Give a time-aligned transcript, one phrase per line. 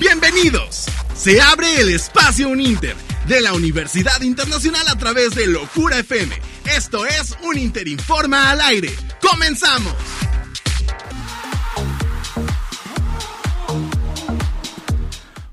[0.00, 0.86] Bienvenidos.
[1.14, 2.96] Se abre el espacio Uninter
[3.28, 6.34] de la Universidad Internacional a través de Locura FM.
[6.74, 8.90] Esto es un Interinforma al aire.
[9.20, 9.92] ¡Comenzamos!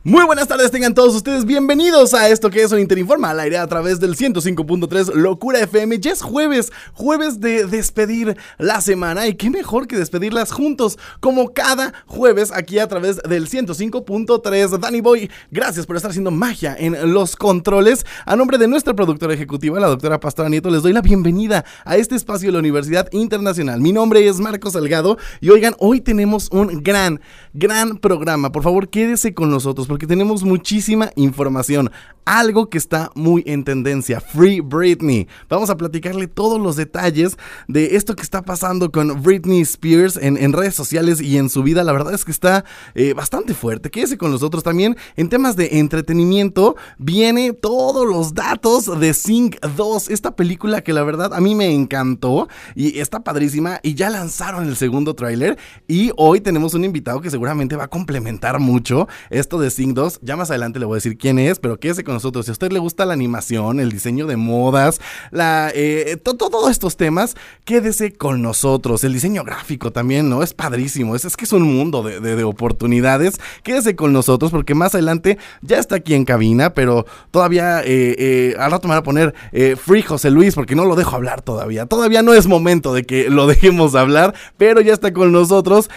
[0.08, 3.58] Muy buenas tardes, tengan todos ustedes bienvenidos a esto que es un Interinforma al aire
[3.58, 6.00] a través del 105.3 Locura FM.
[6.00, 11.54] Ya es jueves, jueves de despedir la semana y qué mejor que despedirlas juntos, como
[11.54, 14.80] cada jueves aquí a través del 105.3.
[14.80, 18.06] Danny Boy, gracias por estar haciendo magia en los controles.
[18.26, 21.98] A nombre de nuestra productora ejecutiva, la doctora Pastora Nieto, les doy la bienvenida a
[21.98, 23.82] este espacio de la Universidad Internacional.
[23.82, 27.20] Mi nombre es Marcos Salgado y oigan, hoy tenemos un gran,
[27.52, 28.54] gran programa.
[28.54, 31.90] Por favor, quédese con nosotros porque tenemos muchísima información.
[32.24, 35.30] Algo que está muy en tendencia, Free Britney.
[35.48, 37.38] Vamos a platicarle todos los detalles
[37.70, 41.86] de esto que está pasando con Britney Spears en, redes sociales y en su vida.
[41.86, 42.66] La verdad es que está
[42.96, 43.90] eh, bastante fuerte.
[43.90, 44.98] Quédese con nosotros también.
[45.16, 50.10] En temas de entretenimiento, viene todos los datos de Sing 2.
[50.10, 53.80] Esta película que la verdad a mí me encantó y está padrísima.
[53.84, 55.58] Y ya lanzaron el segundo tráiler.
[55.88, 60.20] Y hoy tenemos un invitado que seguramente va a complementar mucho esto de Sing 2.
[60.22, 62.46] Ya más adelante le voy a decir quién es, pero quédese con nosotros.
[62.46, 65.00] Si a usted le gusta la animación, el diseño de modas,
[65.32, 67.36] la, eh, todos estos temas,
[67.66, 69.04] quédese con nosotros.
[69.04, 70.44] El diseño gráfico también, ¿no?
[70.44, 71.16] Es padrísimo.
[71.16, 73.40] Es, es que es un mundo de, oportunidades.
[73.64, 78.56] Quédese con nosotros porque más adelante ya está aquí en cabina, pero todavía eh, eh,
[78.60, 79.34] al rato me van a poner
[79.78, 81.86] Free José Luis porque no lo dejo hablar todavía.
[81.86, 85.90] Todavía no es momento de que lo dejemos hablar, pero ya está con nosotros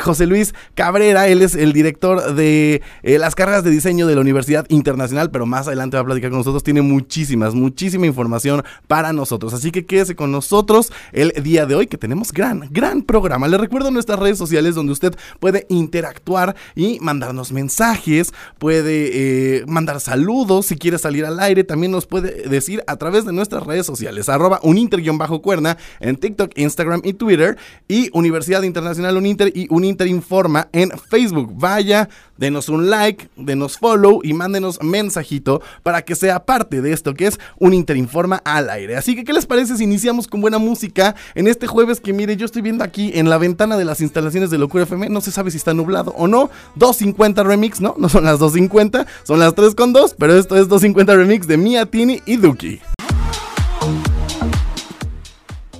[0.00, 1.28] José Luis Cabrera.
[1.28, 5.68] Él es el director de las cargas de diseño de la Universidad Internacional, pero más
[5.68, 6.64] adelante va a platicar con nosotros.
[6.64, 9.54] Tiene muchísimas, muchísima información para nosotros.
[9.54, 13.46] Así que quédese con nosotros el día de hoy que tenemos gran, gran programa.
[13.46, 20.00] Le recuerdo nuestras redes sociales donde usted puede interactuar y mandarnos mensajes, puede eh, mandar
[20.00, 21.62] saludos si quiere salir al aire.
[21.62, 27.02] También nos puede decir a través de nuestras redes sociales, arroba uninter-cuerna en TikTok, Instagram
[27.04, 31.52] y Twitter y Universidad Internacional Uninter y Uninter Informa en Facebook.
[31.54, 32.08] Vaya,
[32.38, 37.26] denos un like, denos follow y mándenos mensajito para que sea parte de esto que
[37.26, 38.96] es un Interinforma al aire.
[38.96, 42.36] Así que, ¿qué les parece si iniciamos con buena música en este jueves que, mire,
[42.36, 45.30] yo estoy viendo aquí en la ventana de las instalaciones de Locura FM, no se
[45.30, 47.94] sabe si está nublado o no, 250 remix, ¿no?
[47.98, 51.56] No son las 250, son las 3 con 2, pero esto es 250 remix de
[51.56, 52.80] Mia, Tini y Duki.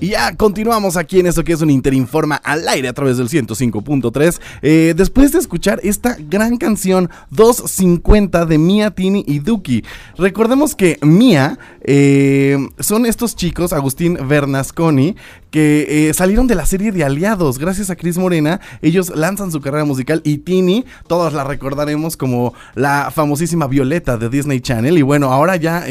[0.00, 3.28] Y ya continuamos aquí en esto que es un Interinforma al aire a través del
[3.28, 4.41] 105.3.
[4.62, 9.82] Eh, después de escuchar esta gran canción 250 de Mia, Tini y Duki.
[10.16, 15.16] Recordemos que Mia eh, son estos chicos, Agustín Bernasconi,
[15.50, 17.59] que eh, salieron de la serie de Aliados.
[17.59, 22.54] Gracias a Cris Morena, ellos lanzan su carrera musical y Tini, todos la recordaremos como
[22.75, 24.97] la famosísima Violeta de Disney Channel.
[24.98, 25.84] Y bueno, ahora ya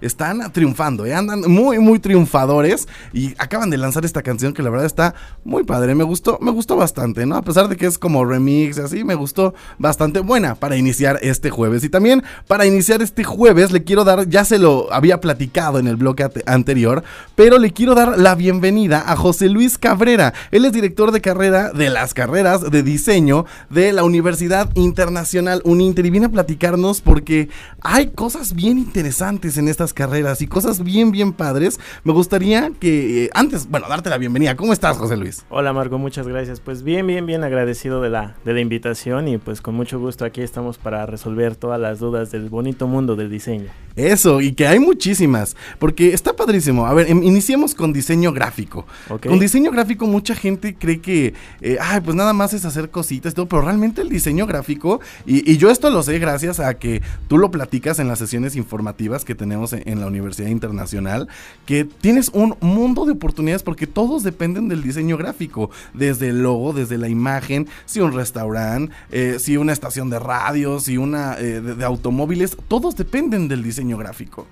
[0.00, 2.88] están triunfando, andan muy, muy triunfadores.
[3.12, 5.14] Y acaban de lanzar esta canción que la verdad está
[5.44, 5.94] muy padre.
[5.94, 7.36] Me gustó, me gustó bastante, ¿no?
[7.36, 11.18] A pesar de que es como remix y así, me gustó bastante buena para iniciar
[11.22, 11.84] este jueves.
[11.84, 15.86] Y también para iniciar este jueves le quiero dar, ya se lo había platicado en
[15.86, 17.04] el bloque anterior,
[17.34, 20.34] pero le quiero dar la bienvenida a José Luis Cabrera.
[20.50, 26.06] Él es director de carrera de las carreras de diseño de la Universidad Internacional Uninter
[26.06, 27.48] y viene a platicarnos porque
[27.80, 31.78] hay cosas bien interesantes en estas carreras y cosas bien, bien padres.
[32.04, 34.56] Me gustaría que eh, antes, bueno, darte la bienvenida.
[34.56, 35.44] ¿Cómo estás, José Luis?
[35.50, 36.60] Hola, Marco, muchas gracias.
[36.60, 40.24] Pues bien, bien, bien agradecido de la, de la invitación y pues con mucho gusto
[40.24, 43.70] aquí estamos para resolver todas las dudas del bonito mundo del diseño.
[43.96, 46.86] Eso, y que hay muchísimas, porque está padrísimo.
[46.86, 48.86] A ver, em, iniciemos con diseño gráfico.
[49.08, 53.32] Con diseño gráfico mucha gente cree que, eh, ay, pues nada más es hacer cositas
[53.32, 57.00] y todo, pero realmente el diseño gráfico, y, yo esto lo sé gracias a que
[57.28, 61.28] tú lo platicas en las sesiones informativas que tenemos en, en la Universidad Internacional,
[61.64, 66.72] que tienes un mundo de oportunidades porque todos dependen del diseño gráfico, desde el logo,
[66.72, 71.60] desde la imagen, si un restaurante, eh, si una estación de radio, si una eh,
[71.60, 74.46] de, automóviles, todos dependen del diseño gráfico.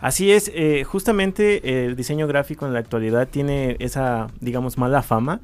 [0.00, 5.40] Así es, eh, justamente el diseño gráfico en la actualidad tiene esa, digamos, mala fama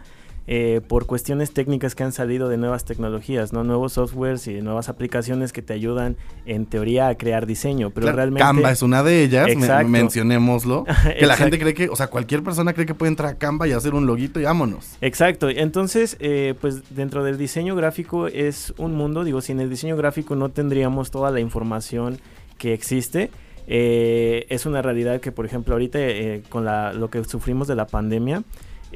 [0.48, 3.64] eh, por cuestiones técnicas que han salido de nuevas tecnologías, ¿no?
[3.64, 8.44] Nuevos softwares y nuevas aplicaciones que te ayudan en teoría a crear diseño, pero realmente...
[8.44, 9.48] Canva es una de ellas,
[9.86, 10.84] mencionémoslo,
[11.18, 13.66] que la gente cree que, o sea, cualquier persona cree que puede entrar a Canva
[13.66, 14.96] y hacer un loguito y vámonos.
[15.00, 19.96] Exacto, entonces, eh, pues dentro del diseño gráfico es un mundo, digo, sin el diseño
[19.96, 22.20] gráfico no tendríamos toda la información
[22.56, 23.30] que existe.
[23.66, 25.98] Eh, es una realidad que, por ejemplo, ahorita
[26.48, 28.42] con la, lo que sufrimos de la pandemia,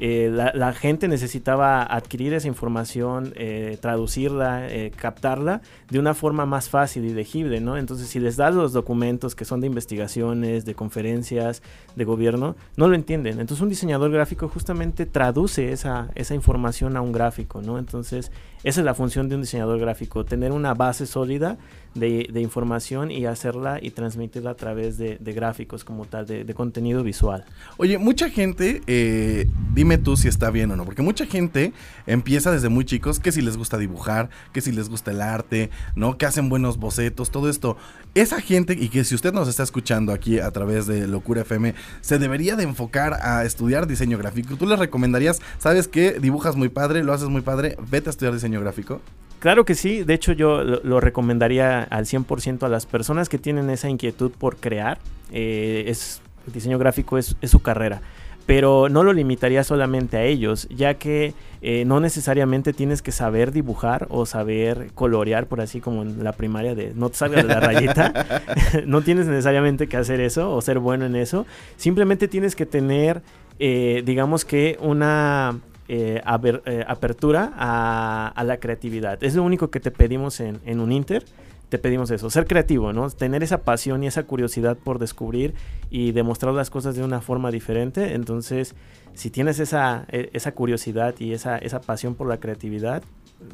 [0.03, 5.61] eh, la, gente necesitaba adquirir esa información, eh, traducirla, eh, captarla
[5.91, 7.77] de una forma más fácil y legible, ¿no?
[7.77, 11.61] Entonces, si les das los documentos que son de investigaciones, de conferencias,
[11.95, 13.39] de gobierno, no lo entienden.
[13.39, 17.77] Entonces, un diseñador gráfico justamente traduce esa, esa información a un gráfico, ¿no?
[17.77, 18.31] Entonces,
[18.63, 21.57] esa es la función de un diseñador gráfico, tener una base sólida
[21.95, 27.43] de, información y hacerla y transmitirla a través de, gráficos como tal, de, contenido visual.
[27.77, 29.47] Oye, mucha gente, eh,
[29.97, 31.73] tú si está bien o no, porque mucha gente
[32.07, 35.69] empieza desde muy chicos que si les gusta dibujar, que si les gusta el arte,
[35.95, 36.17] ¿no?
[36.17, 37.77] Que hacen buenos bocetos, todo esto.
[38.13, 41.75] Esa gente, y que si usted nos está escuchando aquí a través de Locura FM,
[42.01, 44.55] se debería de enfocar a estudiar diseño gráfico.
[44.57, 48.33] ¿Tú les recomendarías, sabes que dibujas muy padre, lo haces muy padre, vete a estudiar
[48.33, 49.01] diseño gráfico?
[49.41, 53.71] Claro que sí, de hecho yo lo, recomendaría al 100% a las personas que tienen
[53.71, 54.99] esa inquietud por crear.
[55.31, 58.01] Eh, es, el diseño gráfico es, su carrera,
[58.51, 63.53] pero no lo limitaría solamente a ellos, ya que eh, no necesariamente tienes que saber
[63.53, 67.53] dibujar o saber colorear, por así como en la primaria de no te salgas de
[67.53, 68.43] la rayita.
[68.85, 71.45] no tienes necesariamente que hacer eso o ser bueno en eso.
[71.77, 73.21] Simplemente tienes que tener,
[73.57, 75.57] eh, digamos que una
[75.87, 79.23] eh, apertura a, la creatividad.
[79.23, 81.23] Es lo único que te pedimos en, un Inter.
[81.71, 83.09] Te pedimos eso, ser creativo, ¿no?
[83.11, 85.53] Tener esa pasión y esa curiosidad por descubrir
[85.89, 88.13] y demostrar las cosas de una forma diferente.
[88.13, 88.75] Entonces,
[89.13, 93.03] si tienes esa, e, esa curiosidad y esa, esa pasión por la creatividad,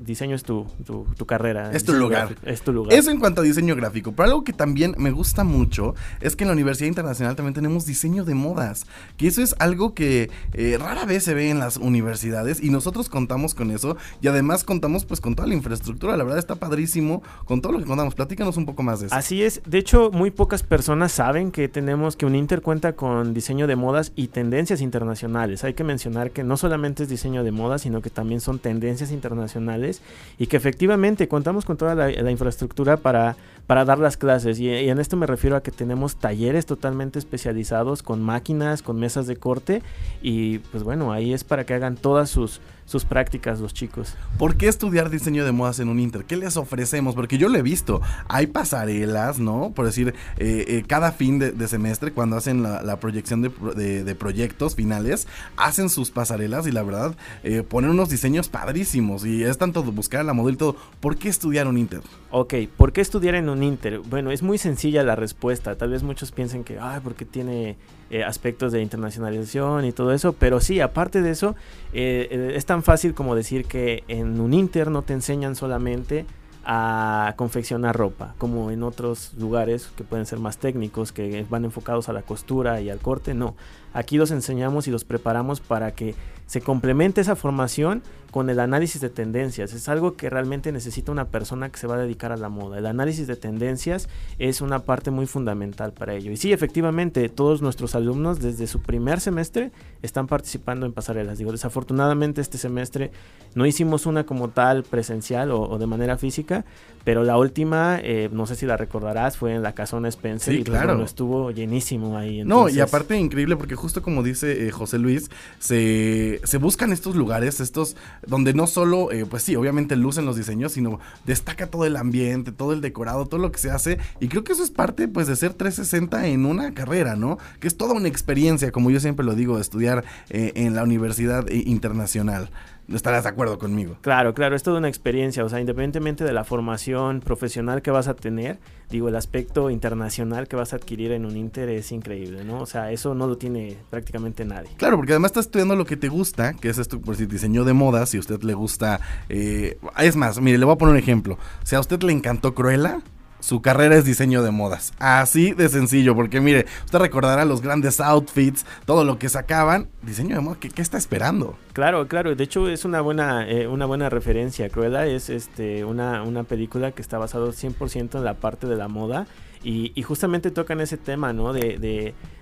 [0.02, 1.72] diseño es tu, tu, carrera.
[1.72, 2.36] Es tu lugar.
[2.44, 2.94] es tu lugar.
[2.94, 4.12] Eso en cuanto a diseño gráfico.
[4.12, 7.86] Pero algo que también me gusta mucho es que en la Universidad Internacional también tenemos
[7.86, 8.86] diseño de modas.
[9.18, 13.10] Que eso es algo que eh, rara vez se ve en las universidades y nosotros
[13.10, 13.98] contamos con eso.
[14.22, 16.18] Y además contamos pues con toda la infraestructura.
[16.18, 18.16] La verdad está padrísimo con todo lo que contamos.
[18.16, 19.16] Platícanos un poco más de eso.
[19.16, 19.62] Así es.
[19.66, 23.76] De hecho, muy pocas personas saben que tenemos que un Inter cuenta con diseño de
[23.76, 25.47] modas y tendencias internacionales.
[25.64, 29.12] Hay que mencionar que no solamente es diseño de modas, sino que también son tendencias
[29.12, 30.02] internacionales
[30.38, 33.36] y que efectivamente contamos con toda la, infraestructura para,
[33.66, 34.60] para dar las clases.
[34.60, 39.00] Y, y, en esto me refiero a que tenemos talleres totalmente especializados con máquinas, con
[39.00, 39.82] mesas de corte
[40.22, 44.16] y pues bueno, ahí es para que hagan todas sus sus prácticas los chicos.
[44.40, 46.24] ¿Por qué estudiar diseño de modas en un Inter?
[46.24, 47.16] ¿Qué les ofrecemos?
[47.16, 48.02] Porque yo lo he visto.
[48.30, 49.74] Hay pasarelas, ¿no?
[49.76, 55.28] Por decir, eh, eh, cada fin de, semestre, cuando hacen la, proyección de, proyectos finales,
[55.58, 59.26] hacen sus pasarelas y la verdad, eh, ponen unos diseños padrísimos.
[59.26, 60.76] Y es tanto buscar la modelo y todo.
[61.02, 62.02] ¿Por qué estudiar un Inter?
[62.32, 64.00] Ok, ¿por qué estudiar en un Inter?
[64.00, 65.76] Bueno, es muy sencilla la respuesta.
[65.76, 67.76] Tal vez muchos piensen que, ay, porque tiene
[68.10, 71.56] eh, aspectos de internacionalización y todo eso, pero sí, aparte de eso,
[71.92, 76.26] eh, eh, es tan fácil como decir que en un Inter no te enseñan solamente
[76.64, 82.10] a confeccionar ropa, como en otros lugares que pueden ser más técnicos, que van enfocados
[82.10, 83.56] a la costura y al corte, no.
[83.94, 86.14] Aquí los enseñamos y los preparamos para que
[86.48, 88.02] se complemente esa formación
[88.32, 89.74] con el análisis de tendencias.
[89.74, 92.78] Es algo que realmente necesita una persona que se va a dedicar a la moda.
[92.78, 96.32] El análisis de tendencias es una parte muy fundamental para ello.
[96.32, 99.72] Y sí, efectivamente, todos nuestros alumnos desde su primer semestre
[100.02, 101.38] están participando en pasarelas.
[101.38, 103.12] Digo, desafortunadamente este semestre
[103.56, 106.66] no hicimos una como tal presencial o, de manera física,
[107.04, 110.54] pero la última, eh, no sé si la recordarás, fue en la Casona Spencer.
[110.54, 111.04] Sí, y pues, claro.
[111.04, 112.44] estuvo llenísimo ahí.
[112.44, 117.16] No, y aparte increíble porque justo como dice eh, José Luis, se, se buscan estos
[117.16, 117.96] lugares, estos
[118.26, 122.52] donde no solo, eh, pues sí, obviamente lucen los diseños, sino destaca todo el ambiente,
[122.52, 123.98] todo el decorado, todo lo que se hace.
[124.20, 127.38] Y creo que eso es parte, pues, de ser 360 en una carrera, ¿no?
[127.60, 130.84] Que es toda una experiencia, como yo siempre lo digo, de estudiar eh, en la
[130.84, 132.50] Universidad eh, Internacional
[132.96, 133.98] estarás de acuerdo conmigo.
[134.02, 138.08] Claro, claro, es toda una experiencia, o sea, independientemente de la formación profesional que vas
[138.08, 142.44] a tener, digo, el aspecto internacional que vas a adquirir en un Inter es increíble,
[142.46, 142.62] ¿no?
[142.62, 144.70] O sea, eso no lo tiene prácticamente nadie.
[144.78, 147.66] Claro, porque además estás estudiando lo que te gusta, que es esto, por si diseño
[147.66, 150.94] de moda, si a usted le gusta, eh, es más, mire, le voy a poner
[150.94, 153.02] un ejemplo, si a usted le encantó Cruella,
[153.40, 154.94] su carrera es diseño de modas.
[155.00, 159.88] Así de sencillo, porque mire, usted recordará los grandes outfits, todo lo que sacaban.
[160.02, 161.58] Diseño de moda, ¿qué, está esperando?
[161.74, 162.36] Claro, claro.
[162.36, 164.70] De hecho, es una buena, eh, una buena referencia.
[164.70, 168.88] Cruella es este, una, una película que está basada 100% en la parte de la
[168.88, 169.28] moda.
[169.64, 171.52] Y, justamente tocan ese tema, ¿no?
[171.52, 171.78] De,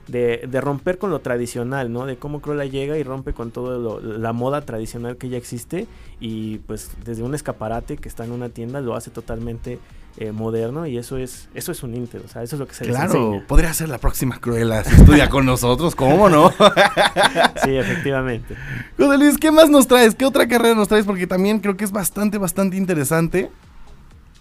[0.07, 2.05] de, de, romper con lo tradicional, ¿no?
[2.05, 5.87] De cómo Cruella llega y rompe con toda la moda tradicional que ya existe.
[6.19, 9.79] Y pues desde un escaparate que está en una tienda lo hace totalmente
[10.17, 12.73] eh, moderno y eso es eso es un Inter, o sea, eso es lo que
[12.73, 16.51] se Claro, podría ser la próxima Cruella si estudia con nosotros, ¿cómo no?
[17.65, 18.55] sí, efectivamente.
[18.95, 20.15] José Luis, ¿qué más nos traes?
[20.15, 21.05] ¿Qué otra carrera nos traes?
[21.05, 23.51] Porque también creo que es bastante, bastante interesante.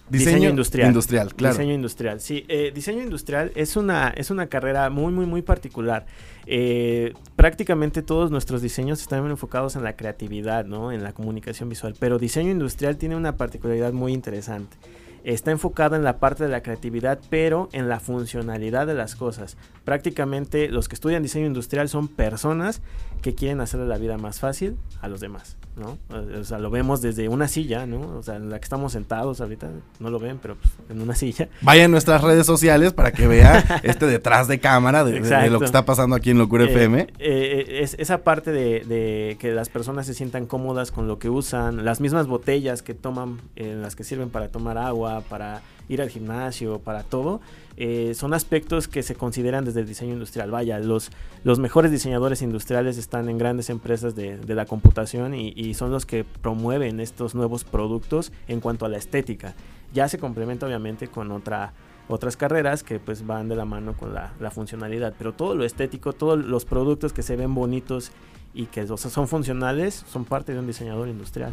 [0.09, 0.87] Diseño, industrial.
[0.89, 1.55] Industrial, claro.
[1.55, 2.45] Diseño industrial, sí.
[2.47, 6.05] Eh, diseño industrial es una, es una carrera muy, muy, muy particular.
[6.45, 10.91] Eh, prácticamente todos nuestros diseños están enfocados en la creatividad, ¿no?
[10.91, 11.95] En la comunicación visual.
[11.99, 14.77] Pero diseño industrial tiene una particularidad muy interesante
[15.25, 19.57] está enfocado en la parte de la creatividad, pero en la funcionalidad de las cosas.
[19.83, 22.81] Prácticamente los que estudian diseño industrial son personas
[23.25, 25.57] que quieren hacerle la vida más fácil a los demás.
[25.75, 25.97] ¿no?
[26.39, 28.01] O sea, lo vemos desde una silla, ¿no?
[28.17, 29.67] O sea, en la que estamos sentados ahorita,
[29.99, 31.49] no lo ven, pero pues, en una silla.
[31.61, 35.65] Vaya a nuestras redes sociales para que vea este detrás de cámara de, lo que
[35.65, 36.99] está pasando aquí en Locura eh, FM.
[36.99, 41.31] Eh, eh, es esa parte de, que las personas se sientan cómodas con lo que
[41.31, 46.01] usan, las mismas botellas que toman, en las que sirven para tomar agua, para ir
[46.01, 47.41] al gimnasio, para todo,
[47.77, 50.51] eh, son aspectos que se consideran desde el diseño industrial.
[50.51, 51.11] Vaya, los,
[51.43, 56.23] los mejores diseñadores industriales están en grandes empresas de, la computación y, son los que
[56.23, 59.55] promueven estos nuevos productos en cuanto a la estética.
[59.93, 61.73] Ya se complementa obviamente con otra
[62.07, 66.13] otras carreras que pues van de la mano con la, funcionalidad, pero todo lo estético,
[66.13, 68.11] todos los productos que se ven bonitos
[68.53, 71.51] y que son funcionales son parte de un diseñador industrial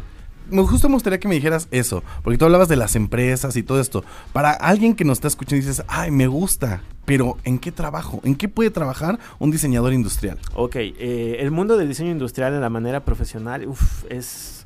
[0.51, 3.79] justo me gustaría que me dijeras eso, porque tú hablabas de las empresas y todo
[3.79, 4.03] esto.
[4.31, 8.21] Para alguien que nos está escuchando y dices, ay, me gusta, pero ¿en qué trabajo?
[8.23, 10.39] ¿En qué puede trabajar un diseñador industrial?
[10.55, 14.65] Ok, eh, el mundo del diseño industrial en la manera profesional, uff, es...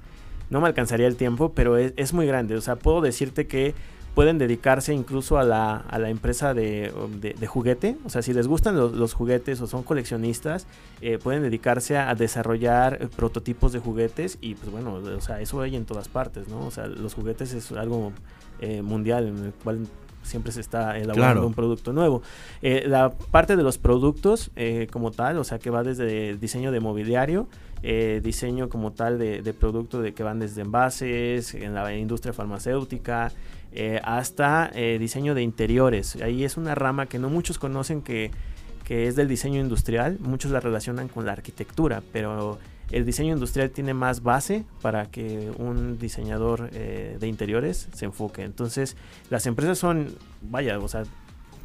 [0.50, 2.55] No me alcanzaría el tiempo, pero es, es muy grande.
[2.55, 3.75] O sea, puedo decirte que
[4.17, 7.97] pueden dedicarse incluso a la, a la empresa de, de, juguete.
[8.03, 10.65] O sea, si les gustan los, juguetes o son coleccionistas,
[11.01, 15.62] eh, pueden dedicarse a, desarrollar eh, prototipos de juguetes y pues bueno, o sea, eso
[15.62, 16.65] hay en todas partes, ¿no?
[16.65, 18.12] O sea, los juguetes es algo
[18.59, 19.86] eh, mundial en el cual
[20.27, 22.22] siempre se está elaborando un producto nuevo.
[22.62, 24.51] la parte de los productos
[24.91, 27.48] como tal, o sea, que va desde diseño de mobiliario,
[27.81, 33.31] diseño como tal de, de producto de que van desde envases, en la industria farmacéutica,
[33.74, 36.15] eh, hasta eh, diseño de interiores.
[36.22, 38.31] Ahí es una rama que no muchos conocen que,
[38.89, 42.57] es del diseño industrial, muchos la relacionan con la arquitectura, pero
[42.91, 48.44] el diseño industrial tiene más base para que un diseñador eh, de interiores se enfoque.
[48.44, 48.96] Entonces,
[49.29, 51.03] las empresas son, vaya, o sea,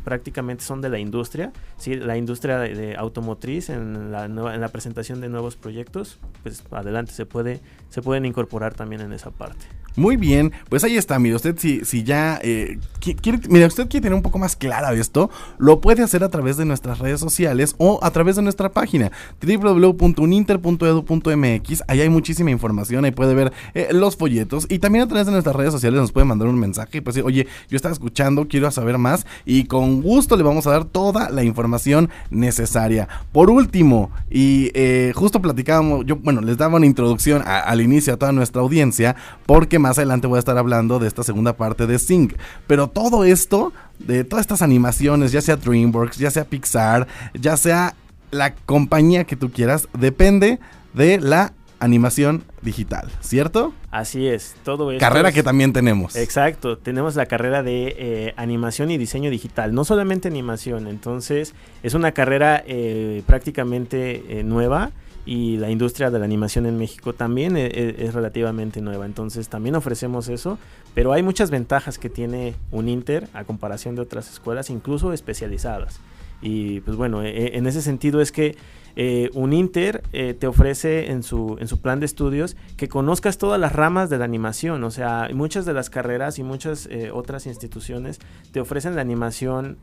[0.05, 1.95] prácticamente son de la industria, ¿sí?
[1.95, 7.25] la industria de, automotriz en la, en la presentación de nuevos proyectos, pues adelante se
[7.25, 9.67] puede se pueden incorporar también en esa parte.
[9.97, 14.05] Muy bien, pues ahí está, mire, usted si, si ya eh, quiere, mira, usted quiere
[14.05, 17.75] tener un poco más clara esto, lo puede hacer a través de nuestras redes sociales
[17.79, 23.89] o a través de nuestra página www.uninter.edu.mx, ahí hay muchísima información, ahí puede ver eh,
[23.93, 26.99] los folletos y también a través de nuestras redes sociales nos puede mandar un mensaje
[26.99, 30.67] y pues decir, oye, yo estaba escuchando, quiero saber más y con gusto le vamos
[30.67, 33.09] a dar toda la información necesaria.
[33.33, 38.17] Por último, y eh, justo platicábamos, yo, bueno, les daba una introducción al inicio a
[38.17, 41.99] toda nuestra audiencia, porque más adelante voy a estar hablando de esta segunda parte de
[41.99, 42.35] Sync.
[42.67, 47.95] Pero todo esto, de todas estas animaciones, ya sea DreamWorks, ya sea Pixar, ya sea
[48.31, 50.59] la compañía que tú quieras, depende
[50.95, 53.75] de la animación digital, ¿cierto?
[53.91, 55.01] Así es, todo esto.
[55.01, 56.15] Carrera que también tenemos.
[56.15, 61.95] Exacto, tenemos la carrera de eh, animación y diseño digital, no solamente animación, entonces es
[61.95, 64.93] una carrera eh, prácticamente eh, nueva
[65.25, 69.49] y la industria de la animación en México también e, e, es, relativamente nueva, entonces
[69.49, 70.59] también ofrecemos eso,
[70.95, 76.00] pero hay muchas ventajas que tiene un Inter a comparación de otras escuelas, incluso especializadas.
[76.41, 78.57] Y pues bueno, e, en ese sentido es que
[78.97, 83.39] eh, un Inter eh, te ofrece en su, en su plan de estudios que conozcas
[83.39, 84.85] todas las ramas de la animación.
[84.85, 88.21] O sea, muchas de las carreras y muchas eh, otras instituciones
[88.53, 89.79] te ofrecen la animación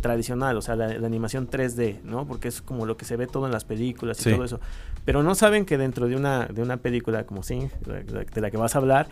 [0.00, 2.26] tradicional, o sea, la, animación 3D, ¿no?
[2.26, 4.60] Porque es como lo que se ve todo en las películas y todo eso.
[5.08, 8.58] Pero no saben que dentro de una, de una película como Sing, de la que
[8.58, 9.08] vas a hablar,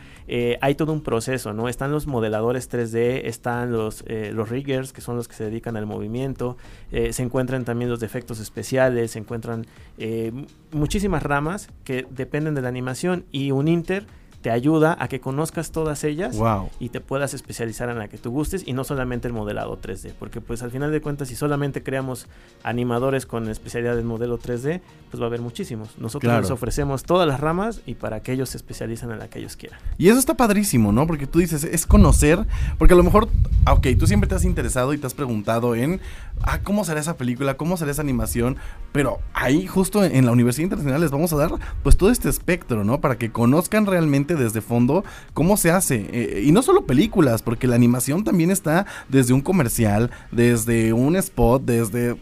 [0.61, 1.71] hay todo un proceso, ¿no?
[1.71, 5.87] Están los modeladores 3D, están los, los riggers, que son los que se dedican al
[5.87, 6.59] movimiento,
[6.91, 9.65] se encuentran también los defectos especiales, se encuentran
[9.97, 10.33] eh,
[10.71, 14.05] muchísimas ramas que dependen de la animación y un Inter
[14.47, 16.39] te ayuda a que conozcas todas ellas
[16.79, 20.13] y te puedas especializar en la que tú gustes y no solamente el modelado 3D,
[20.17, 22.29] porque pues al final de cuentas si solamente creamos
[22.63, 25.99] animadores con especialidad en modelo 3D, pues va a haber muchísimos.
[25.99, 29.41] Nosotros les ofrecemos todas las ramas y para que ellos se especialicen en la que
[29.41, 29.81] ellos quieran.
[29.99, 31.09] Y eso está padrísimo, ¿no?
[31.09, 32.47] Porque tú dices, es conocer,
[32.79, 33.29] porque a lo mejor,
[33.69, 36.01] ok, tú siempre te has interesado y te has preguntado en,
[36.43, 37.57] ah, ¿cómo será esa película?
[37.57, 38.57] ¿Cómo será esa animación?
[38.93, 41.51] Pero ahí justo en la Universidad Internacional les vamos a dar
[41.83, 43.01] pues todo este espectro, ¿no?
[43.01, 46.07] Para que conozcan realmente desde fondo cómo se hace.
[46.13, 51.17] Eh, y no solo películas, porque la animación también está desde un comercial, desde un
[51.17, 52.17] spot, desde...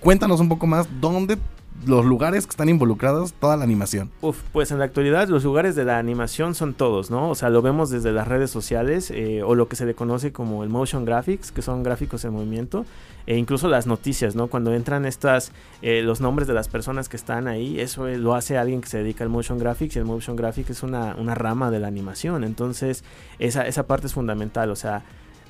[0.00, 1.38] Cuéntanos un poco más dónde
[1.86, 4.10] los lugares que están involucrados, toda la animación?
[4.20, 7.30] Uf, pues en la actualidad los lugares de la animación son todos, ¿no?
[7.30, 10.32] O sea, lo vemos desde las redes sociales eh, o lo que se le conoce
[10.32, 12.86] como el motion graphics, que son gráficos en movimiento,
[13.26, 14.48] e incluso las noticias, ¿no?
[14.48, 15.52] Cuando entran estas,
[15.82, 18.98] eh, los nombres de las personas que están ahí, eso lo hace alguien que se
[18.98, 22.44] dedica al motion graphics y el motion graphics es una, una rama de la animación,
[22.44, 23.04] entonces
[23.38, 25.04] esa, esa parte es fundamental, o sea,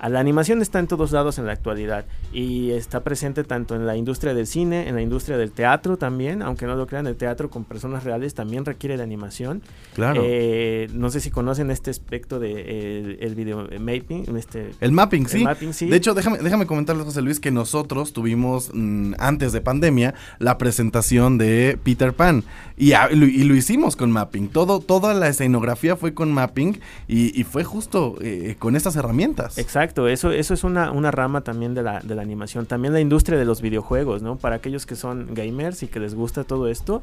[0.08, 3.96] la animación está en todos lados en la actualidad y está presente tanto en la
[3.96, 7.48] industria del cine, en la industria del teatro también, aunque no lo crean, el teatro
[7.48, 9.62] con personas reales también requiere de animación.
[9.94, 10.22] Claro.
[10.24, 14.36] Eh, no sé si conocen este aspecto de el, video mapping.
[14.36, 15.44] Este, el mapping, sí.
[15.86, 20.58] De hecho, déjame, déjame comentarles, José Luis, que nosotros tuvimos mm, antes de pandemia la
[20.58, 22.44] presentación de Peter Pan
[22.76, 24.48] y, lo, hicimos con mapping.
[24.48, 29.58] Todo, toda la escenografía fue con mapping y, fue justo eh, con estas herramientas.
[29.58, 32.66] Exacto eso, eso es una, una rama también de la, de la animación.
[32.66, 34.36] También la industria de los videojuegos, ¿no?
[34.36, 37.02] Para aquellos que son gamers y que les gusta todo esto,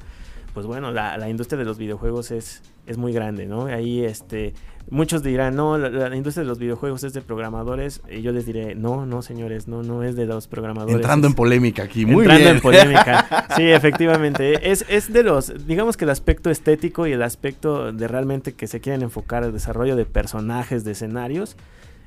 [0.54, 3.66] pues bueno, la, la industria de los videojuegos es, es muy grande, ¿no?
[3.66, 4.54] Ahí este
[4.90, 8.76] muchos dirán, "No, la, industria de los videojuegos es de programadores." Y yo les diré,
[8.76, 12.50] "No, no, señores, no no es de los programadores." Entrando en polémica aquí, muy entrando
[12.50, 13.48] en polémica.
[13.56, 18.08] Sí, efectivamente, es es de los digamos que el aspecto estético y el aspecto de
[18.08, 21.56] realmente que se quieren enfocar al desarrollo de personajes, de escenarios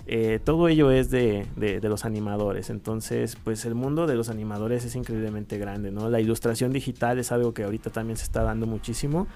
[0.06, 2.68] eh, todo ello es de, de, los animadores.
[2.70, 6.10] Entonces, pues el mundo de los animadores es increíblemente grande, ¿no?
[6.10, 9.26] La ilustración digital es algo que ahorita también se está dando muchísimo.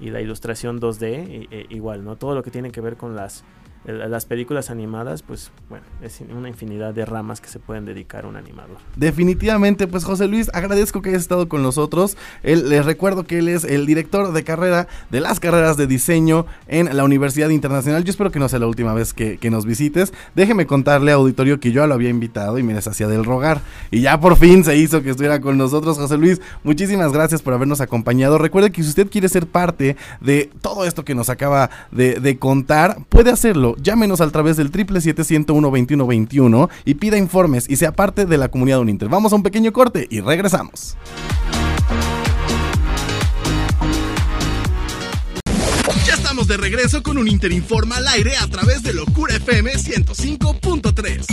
[0.00, 2.16] Y la ilustración 2D, e, igual, ¿no?
[2.16, 3.44] Todo lo que tiene que ver con las
[3.86, 8.28] las películas animadas, pues bueno, es una infinidad de ramas que se pueden dedicar a
[8.28, 8.78] un animador.
[8.96, 12.16] Definitivamente, pues José Luis, agradezco que hayas estado con nosotros.
[12.42, 16.94] les recuerdo que él es el director de carrera de las carreras de diseño en
[16.96, 18.04] la Universidad Internacional.
[18.04, 20.12] Yo espero que no sea la última vez que, nos visites.
[20.34, 23.60] Déjeme contarle, auditorio, que yo lo había invitado y me deshacía del rogar.
[23.92, 26.40] Y ya por fin se hizo que estuviera con nosotros, José Luis.
[26.64, 28.38] Muchísimas gracias por habernos acompañado.
[28.38, 32.38] Recuerde que si usted quiere ser parte de todo esto que nos acaba de, de
[32.38, 38.38] contar, puede hacerlo llámenos a través del 777-101-2121 y pida informes y sea parte de
[38.38, 39.08] la comunidad Uninter.
[39.08, 40.96] Vamos a un pequeño corte y regresamos.
[46.06, 51.26] Ya estamos de regreso con un Interinforma al aire a través de Locura FM 105.3.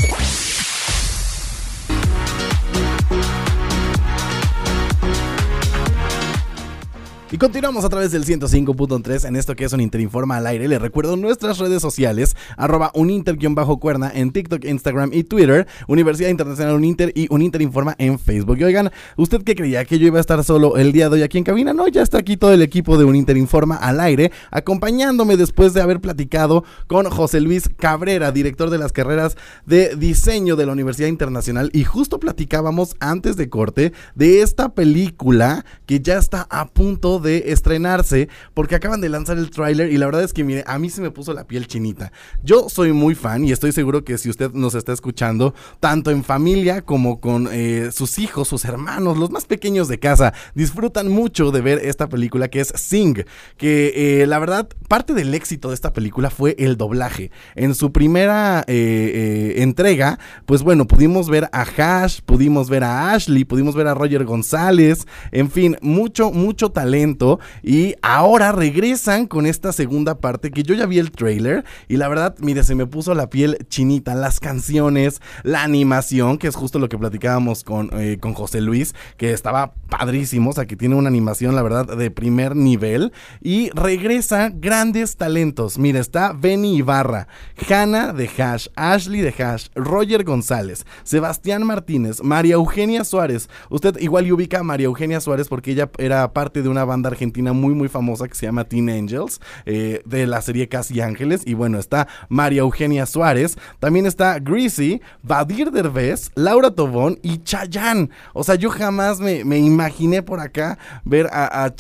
[7.34, 10.68] Y continuamos a través del 105.3 en esto que es un Interinforma al aire.
[10.68, 17.12] Les recuerdo nuestras redes sociales, arroba uninter-cuerna en TikTok, Instagram y Twitter, Universidad Internacional Uninter
[17.16, 18.60] y Uninterinforma en Facebook.
[18.60, 19.84] Y oigan, ¿usted qué creía?
[19.84, 21.74] ¿Que yo iba a estar solo el día de hoy aquí en cabina?
[21.74, 26.02] No, ya está aquí todo el equipo de Uninterinforma al aire, acompañándome después de haber
[26.02, 31.72] platicado con José Luis Cabrera, director de las carreras de diseño de la Universidad Internacional.
[31.74, 37.23] Y justo platicábamos antes de corte de esta película que ya está a punto de
[37.26, 40.90] estrenarse porque acaban de lanzar el tráiler y la verdad es que mire, a mí
[40.90, 42.12] se me puso la piel chinita.
[42.44, 46.24] Yo soy muy fan y estoy seguro que si usted nos está escuchando, tanto en
[46.24, 51.52] familia como con eh, sus hijos, sus hermanos, los más pequeños de casa, disfrutan mucho
[51.52, 53.24] de ver esta película que es Sing,
[53.58, 57.32] que eh, la verdad parte del éxito de esta película fue el doblaje.
[57.56, 63.46] En su primera eh, entrega, pues bueno, pudimos ver a Hash, pudimos ver a Ashley,
[63.46, 67.13] pudimos ver a Roger González, en fin, mucho, mucho talento
[67.62, 72.08] y ahora regresan con esta segunda parte que yo ya vi el trailer y la
[72.08, 76.80] verdad, mire, se me puso la piel chinita, las canciones, la animación, que es justo
[76.80, 80.96] lo que platicábamos con, eh, con José Luis, que estaba padrísimo, o sea, que tiene
[80.96, 85.78] una animación, la verdad, de primer nivel y regresa grandes talentos.
[85.78, 87.28] Mire, está Benny Ibarra,
[87.70, 93.50] Hannah de Hash, Ashley de Hash, Roger González, Sebastián Martínez, María Eugenia Suárez.
[93.70, 97.54] Usted igual ubica a María Eugenia Suárez porque ella era parte de una banda argentina
[97.54, 101.42] muy muy famosa que se llama Teen Angels, eh, de la serie Casi Ángeles.
[101.46, 108.10] Y bueno, está María Eugenia Suárez, también está Greasy, Vadir Derbez, Laura Tobón y Chayanne.
[108.34, 111.74] O sea, yo jamás me, imaginé por acá ver a, a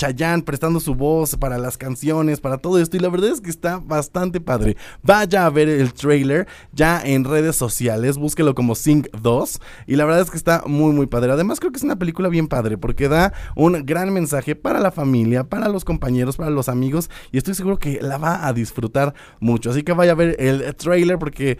[0.45, 2.97] prestando su voz para las canciones, para todo esto.
[2.97, 4.78] Y la verdad es que está bastante padre.
[5.02, 9.60] Vaya a ver el trailer ya en redes sociales, búsquelo como Sing 2.
[9.88, 11.32] Y la verdad es que está muy muy padre.
[11.32, 14.91] Además creo que es una película bien padre porque da un gran mensaje para la
[14.91, 18.54] familia familia, para los compañeros, para los amigos y estoy seguro que la va a
[18.54, 19.72] disfrutar mucho.
[19.72, 21.58] Así que vaya a ver el trailer porque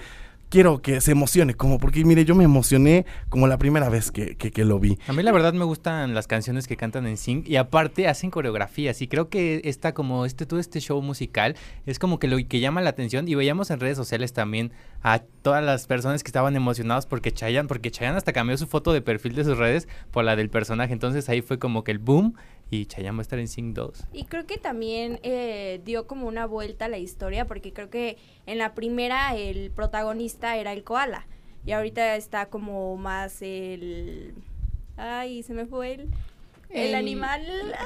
[0.54, 4.36] quiero que se emocione, como porque mire, yo me emocioné como la primera vez que,
[4.38, 5.00] que, lo vi.
[5.08, 8.30] A mí la verdad me gustan las canciones que cantan en Sync y aparte hacen
[8.30, 11.56] coreografías y creo que está como este todo este show musical
[11.88, 15.24] es como que lo que llama la atención y veíamos en redes sociales también a
[15.42, 19.02] todas las personas que estaban emocionados porque Chayanne, porque Chayanne hasta cambió su foto de
[19.02, 22.36] perfil de sus redes por la del personaje, entonces ahí fue como que el boom
[22.74, 24.08] y Chayanne va a estar en Sing 2.
[24.14, 28.18] Y creo que también eh, dio como una vuelta a la historia, porque creo que
[28.46, 31.28] en la primera el protagonista era el koala,
[31.66, 34.34] y ahorita está como más el...
[34.98, 36.10] Ay, se me fue el...
[36.74, 37.42] El, animal.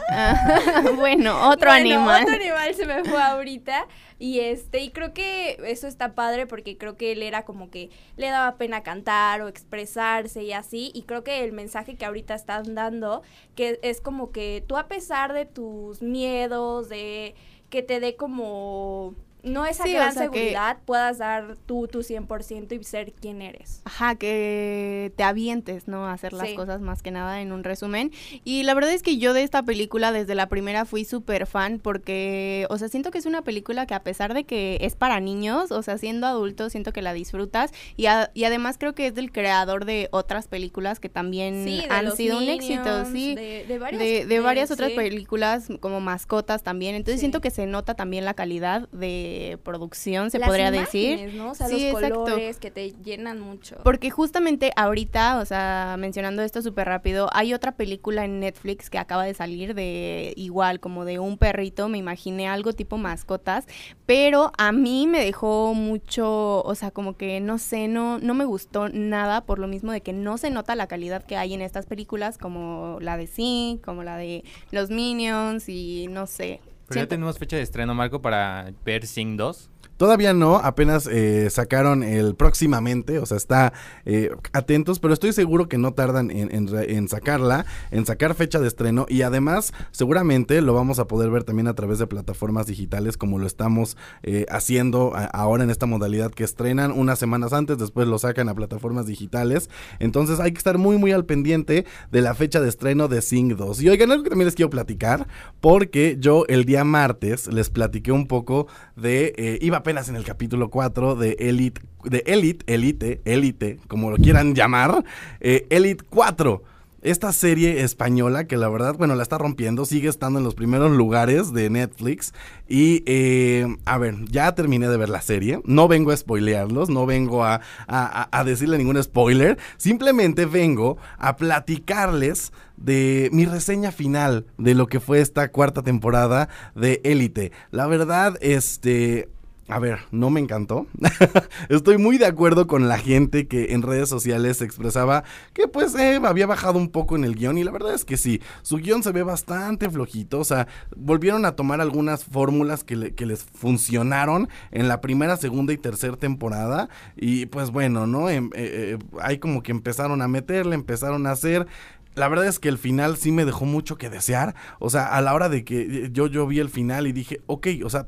[0.09, 2.23] Ah, bueno, otro animal.
[2.23, 3.85] Otro animal se me fue ahorita.
[4.19, 7.91] Y este, y creo que eso está padre porque creo que él era como que
[8.15, 10.91] le daba pena cantar o expresarse y así.
[10.93, 13.21] Y creo que el mensaje que ahorita están dando,
[13.55, 17.35] que es como que tú a pesar de tus miedos, de
[17.69, 19.15] que te dé como
[19.47, 23.81] no esa gran seguridad puedas dar tú tu 100% y ser quien eres.
[23.85, 26.07] Ajá, que te avientes, ¿no?
[26.07, 28.11] A hacer las cosas más que nada en un resumen.
[28.43, 31.79] Y la verdad es que yo de esta película desde la primera fui súper fan
[31.79, 35.19] porque, o sea, siento que es una película que a pesar de que es para
[35.19, 37.71] niños, o sea, siendo adulto, siento que la disfrutas.
[37.95, 42.37] Y, y además creo que es del creador de otras películas que también han sido
[42.37, 43.35] un éxito, sí.
[43.35, 46.95] De, de varias, otras películas como mascotas también.
[46.95, 51.33] Entonces siento que se nota también la calidad de producción, se podría decir.
[51.33, 51.51] ¿no?
[51.51, 53.77] O sea, los colores que te llenan mucho.
[53.83, 58.97] Porque justamente ahorita, o sea, mencionando esto súper rápido, hay otra película en Netflix que
[58.97, 63.65] acaba de salir de igual, como de un perrito, me imaginé algo tipo mascotas,
[64.05, 68.45] pero a mí me dejó mucho, o sea, como que no sé, no, no me
[68.45, 71.61] gustó nada por lo mismo de que no se nota la calidad que hay en
[71.61, 77.01] estas películas como la de Sí, como la de Los Minions y no sé, pero
[77.01, 79.69] ya tenemos fecha de estreno, Marco, para ver Sing 2.
[79.97, 83.73] Todavía no, apenas eh, sacaron el próximamente, o sea, está
[84.05, 89.07] eh, atentos, pero estoy seguro que no tardan en, sacarla, en sacar fecha de estreno
[89.09, 93.39] y además seguramente lo vamos a poder ver también a través de plataformas digitales como
[93.39, 98.19] lo estamos eh, haciendo ahora en esta modalidad que estrenan unas semanas antes, después lo
[98.19, 102.61] sacan a plataformas digitales, entonces hay que estar muy muy al pendiente de la fecha
[102.61, 103.81] de estreno de Sing 2.
[103.81, 105.27] Y oigan, algo que también les quiero platicar,
[105.59, 110.69] porque yo el día martes les platiqué un poco de, iba apenas en el capítulo
[110.69, 115.05] 4 de Elite, de Elite, Elite, Elite, como lo quieran llamar,
[115.39, 116.61] eh, Elite 4
[117.01, 120.91] esta serie española que la verdad, bueno, la está rompiendo, sigue estando en los primeros
[120.91, 122.33] lugares de Netflix.
[122.67, 125.61] Y, eh, a ver, ya terminé de ver la serie.
[125.63, 129.57] No vengo a spoilearlos, no vengo a, a, decirle ningún spoiler.
[129.77, 136.49] Simplemente vengo a platicarles de mi reseña final de lo que fue esta cuarta temporada
[136.75, 137.53] de Élite.
[137.71, 139.29] La verdad, este
[139.69, 140.87] a ver, no me encantó.
[141.69, 146.21] Estoy muy de acuerdo con la gente que en redes sociales expresaba que pues eh,
[146.23, 149.03] había bajado un poco en el guion y la verdad es que sí, su guion
[149.03, 154.87] se ve bastante flojito, o sea, volvieron a tomar algunas fórmulas que, les funcionaron en
[154.87, 158.29] la primera, segunda y tercera temporada y pues bueno, ¿no?
[158.29, 161.67] Em, eh, eh, hay como que empezaron a meterle, empezaron a hacer
[162.15, 164.55] la verdad es que el final sí me dejó mucho que desear.
[164.79, 167.67] O sea, a la hora de que yo, yo vi el final y dije, ok,
[167.85, 168.07] o sea,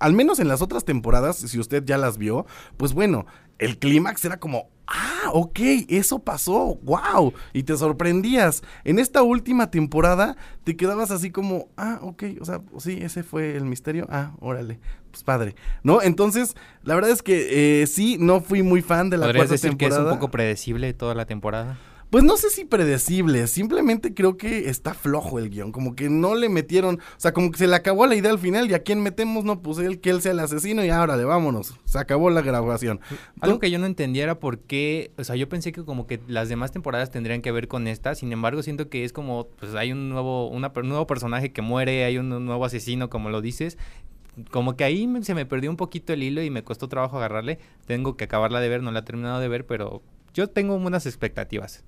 [0.00, 3.26] al menos en las otras temporadas, si usted ya las vio, pues bueno,
[3.58, 8.62] el clímax era como, ah, ok, eso pasó, wow, y te sorprendías.
[8.84, 13.56] En esta última temporada te quedabas así como, ah, ok, o sea, sí, ese fue
[13.56, 16.02] el misterio, ah, órale, pues padre, ¿no?
[16.02, 19.70] Entonces, la verdad es que eh, sí, no fui muy fan de la cuarta decir
[19.70, 19.96] temporada.
[19.96, 21.78] que es un poco predecible toda la temporada?
[22.10, 26.34] Pues no sé si predecible, simplemente creo que está flojo el guion, como que no
[26.34, 28.82] le metieron, o sea, como que se le acabó la idea al final y a
[28.82, 31.98] quién metemos, no, pues él, que él sea el asesino y ahora le vámonos, se
[32.00, 33.00] acabó la grabación.
[33.40, 36.48] Algo que yo no entendiera por qué, o sea, yo pensé que como que las
[36.48, 39.92] demás temporadas tendrían que ver con esta, sin embargo siento que es como, pues hay
[39.92, 43.78] un nuevo, una, un nuevo personaje que muere, hay un nuevo asesino, como lo dices,
[44.50, 47.58] como que ahí se me perdió un poquito el hilo y me costó trabajo agarrarle.
[47.86, 50.02] Tengo que acabarla de ver, no la he terminado de ver, pero
[50.34, 51.84] yo tengo unas expectativas.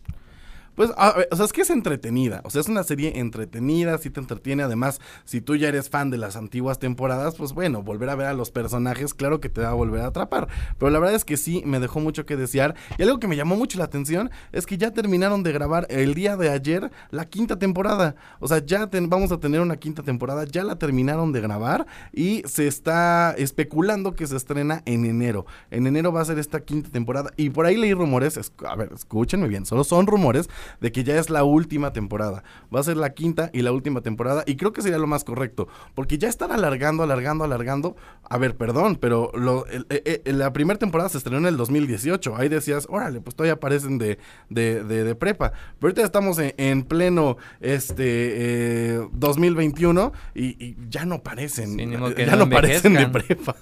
[0.75, 2.41] Pues, o sea, es que es entretenida.
[2.45, 4.63] O sea, es una serie entretenida, sí te entretiene.
[4.63, 8.27] Además, si tú ya eres fan de las antiguas temporadas, pues bueno, volver a ver
[8.27, 10.49] a los personajes, claro que te va a volver a atrapar.
[10.79, 12.75] Pero la verdad es que sí, me dejó mucho que desear.
[12.99, 16.15] Y algo que me llamó mucho la atención es que ya terminaron de grabar el
[16.15, 18.15] día de ayer la quinta temporada.
[18.41, 22.43] O sea, ya vamos a tener una quinta temporada, ya la terminaron de grabar y
[22.47, 25.47] se está especulando que se estrena en enero.
[25.71, 27.31] En enero va a ser esta quinta temporada.
[27.37, 30.49] Y por ahí leí rumores, a ver, escúchenme bien, solo son rumores
[30.81, 32.43] de que ya es la última temporada.
[32.75, 35.25] Va a ser la quinta y la última temporada y creo que sería lo más
[35.25, 37.97] correcto, porque ya están alargando, alargando, alargando.
[38.29, 42.37] A ver, perdón, pero lo, eh, eh, la primera temporada se estrenó en el 2018.
[42.37, 45.53] Ahí decías, órale, pues todavía aparecen de, de, de, prepa.
[45.79, 51.77] Pero ahorita estamos en, pleno este 2021 y, ya no parecen.
[52.17, 53.57] ya no, parecen de prepa.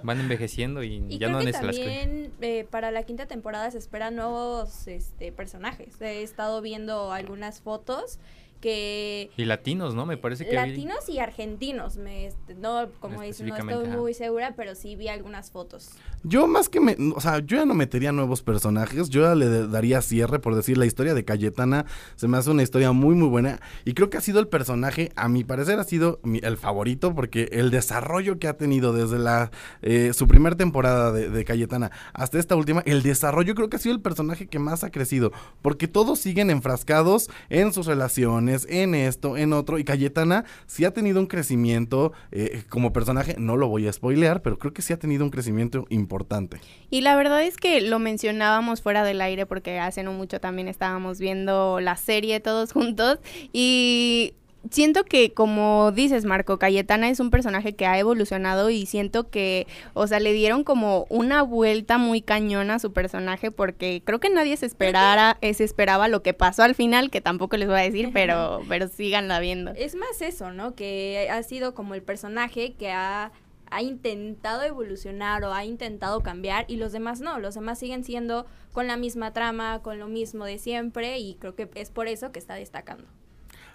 [0.02, 4.86] Van envejeciendo y, ya no que también eh, para la quinta temporada se esperan nuevos
[4.86, 6.00] este, personajes.
[6.00, 8.18] He estado viendo algunas fotos
[8.60, 9.30] que...
[9.36, 10.06] Y latinos, ¿no?
[10.06, 10.54] Me parece que...
[10.54, 15.08] Latinos y argentinos, me, este, no, como dicen, no estoy muy segura, pero sí vi
[15.08, 15.90] algunas fotos.
[16.22, 19.68] Yo más que me, o sea, yo ya no metería nuevos personajes, yo ya le
[19.68, 23.28] daría cierre por decir la historia de Cayetana, se me hace una historia muy muy
[23.28, 27.14] buena y creo que ha sido el personaje, a mi parecer ha sido el favorito
[27.14, 29.50] porque el desarrollo que ha tenido desde la
[29.82, 33.80] eh, su primera temporada de, de, Cayetana hasta esta última, el desarrollo creo que ha
[33.80, 35.30] sido el personaje que más ha crecido
[35.62, 40.92] porque todos siguen enfrascados en sus relaciones, en esto, en otro y Cayetana sí ha
[40.92, 44.92] tenido un crecimiento eh, como personaje, no lo voy a spoilear, pero creo que sí
[44.92, 46.58] ha tenido un crecimiento importante.
[46.90, 50.68] Y la verdad es que lo mencionábamos fuera del aire porque hace no mucho también
[50.68, 53.18] estábamos viendo la serie todos juntos
[53.52, 54.34] y
[54.70, 59.66] siento que como dices Marco, Cayetana es un personaje que ha evolucionado y siento que,
[59.94, 64.30] o sea, le dieron como una vuelta muy cañona a su personaje porque creo que
[64.30, 67.82] nadie se esperara, se esperaba lo que pasó al final, que tampoco les voy a
[67.82, 69.72] decir, pero, pero síganla viendo.
[69.72, 70.74] Es más eso, ¿no?
[70.74, 73.32] Que ha sido como el personaje que ha
[73.70, 78.46] ha intentado evolucionar o ha intentado cambiar y los demás no, los demás siguen siendo
[78.72, 82.32] con la misma trama, con lo mismo de siempre y creo que es por eso
[82.32, 83.08] que está destacando.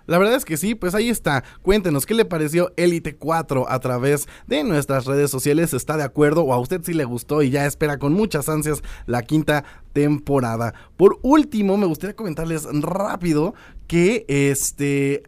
[0.08, 1.44] La verdad es que sí, pues ahí está.
[1.62, 5.74] Cuéntenos qué le pareció Elite 4 a través de nuestras redes sociales.
[5.74, 8.82] ¿Está de acuerdo o a usted sí le gustó y ya espera con muchas ansias
[9.06, 10.74] la quinta temporada?
[10.98, 13.54] Por último, me gustaría comentarles rápido
[13.92, 15.22] que este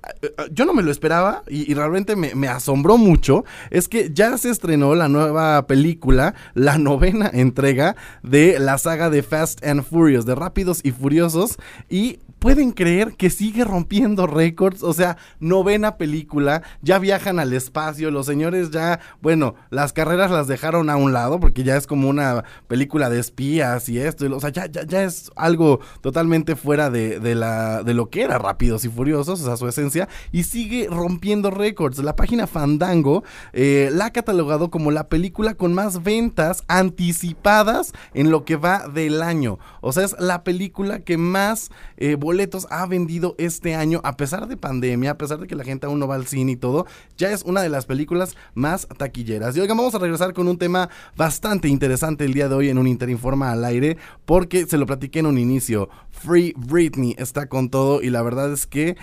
[0.54, 4.96] yo no me lo esperaba y, realmente me, asombró mucho es que ya se estrenó
[4.96, 10.80] la nueva película, la novena entrega de la saga de Fast and Furious, de Rápidos
[10.82, 11.58] y Furiosos
[11.90, 18.12] y pueden creer que sigue rompiendo récords, o sea, novena película, ya viajan al espacio,
[18.12, 22.10] los señores ya, bueno, las carreras las dejaron a un lado porque ya es como
[22.10, 27.20] una película de espías y esto, o sea, ya, ya, es algo totalmente fuera de,
[27.34, 31.52] la, de lo que era Rápidos y Furiosos, o sea, su esencia, y sigue rompiendo
[31.52, 32.00] récords.
[32.00, 38.32] La página Fandango eh, la ha catalogado como la película con más ventas anticipadas en
[38.32, 42.86] lo que va del año, o sea, es la película que más eh, boletos ha
[42.86, 46.08] vendido este año, a pesar de pandemia, a pesar de que la gente aún no
[46.08, 46.86] va al cine y todo,
[47.18, 49.56] ya es una de las películas más taquilleras.
[49.56, 52.78] Y oigan, vamos a regresar con un tema bastante interesante el día de hoy en
[52.78, 55.90] un Interinforma al aire, porque se lo platiqué en un inicio.
[56.24, 58.96] Free Britney está con todo y la verdad es que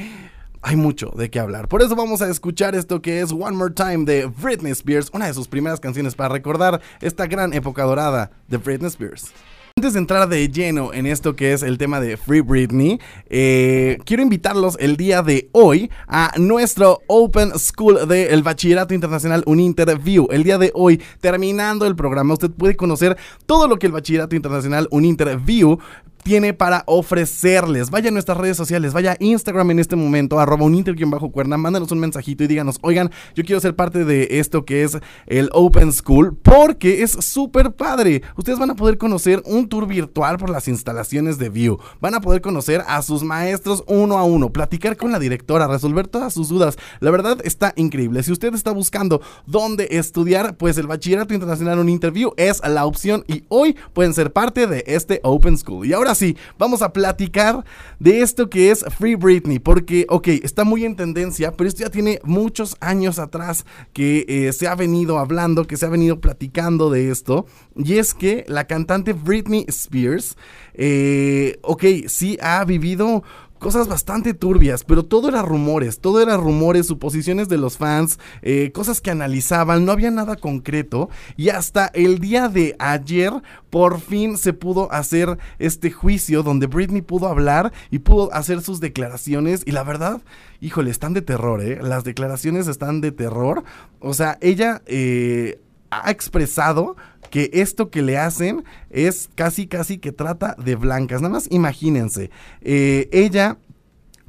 [0.63, 1.69] hay mucho de qué hablar.
[1.69, 5.27] Por eso vamos a escuchar esto que es One More Time de Britney Spears, una
[5.27, 9.33] de sus primeras canciones para recordar esta gran época dorada de Britney Spears.
[9.77, 13.99] Antes de entrar de lleno en esto que es el tema de Free Britney, eh,
[14.05, 20.27] quiero invitarlos el día de hoy a nuestro Open School del Bachillerato Internacional Uninterview.
[20.31, 24.37] El día de hoy, terminando el programa, usted puede conocer todo lo que el Bachillerato
[24.37, 25.79] Internacional Uninterview
[26.23, 27.91] tiene para ofrecerles.
[27.91, 31.57] Vaya a nuestras redes sociales, vaya a Instagram en este momento, arroba un bajo cuerna,
[31.57, 35.51] mándanos un mensajito y díganos, oigan, yo quiero ser parte de esto que es el
[35.53, 38.23] Open School, porque es súper padre.
[38.37, 41.79] Ustedes van a poder conocer un tour virtual por las instalaciones de View.
[42.01, 46.09] Van a poder conocer a sus maestros uno a uno, platicar con la directora, resolver
[46.09, 46.77] todas sus dudas.
[47.01, 48.23] La verdad está increíble.
[48.23, 53.25] Si usted está buscando dónde estudiar, pues el Bachillerato Internacional Un Interview es la opción
[53.27, 55.87] y hoy pueden ser parte de este Open School.
[55.87, 57.65] Y ahora sí, vamos a platicar
[57.99, 61.91] de esto que es Free Britney, porque, ok, está muy en tendencia, pero esto ya
[61.91, 66.91] tiene muchos años atrás que eh, se ha venido hablando, que se ha venido platicando
[66.91, 67.47] de esto,
[67.77, 70.37] y es que la cantante Britney Spears,
[70.75, 73.23] eh, ok, sí ha vivido
[73.61, 78.73] cosas bastante turbias, pero todo era rumores, todo era rumores, suposiciones de los fans, eh,
[78.73, 83.33] cosas que analizaban, no había nada concreto y hasta el día de ayer
[83.69, 88.81] por fin se pudo hacer este juicio donde Britney pudo hablar y pudo hacer sus
[88.81, 90.23] declaraciones y la verdad,
[90.61, 91.79] híjole, están de terror, ¿eh?
[91.83, 93.63] Las declaraciones están de terror,
[94.01, 94.83] o sea, ella...
[94.87, 96.97] Eh, ha expresado
[97.31, 101.21] que esto que le hacen es casi, casi que trata de blancas.
[101.21, 102.31] Nada más imagínense,
[102.63, 103.59] eh, ella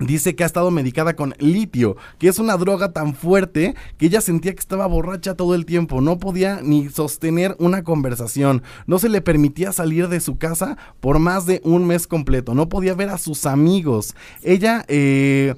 [0.02, 4.20] Dice que ha estado medicada con litio, que es una droga tan fuerte que ella
[4.20, 9.10] sentía que estaba borracha todo el tiempo, no podía ni sostener una conversación, no se
[9.10, 13.10] le permitía salir de su casa por más de un mes completo, no podía ver
[13.10, 14.16] a sus amigos.
[14.42, 14.86] Ella...
[14.88, 15.54] Eh,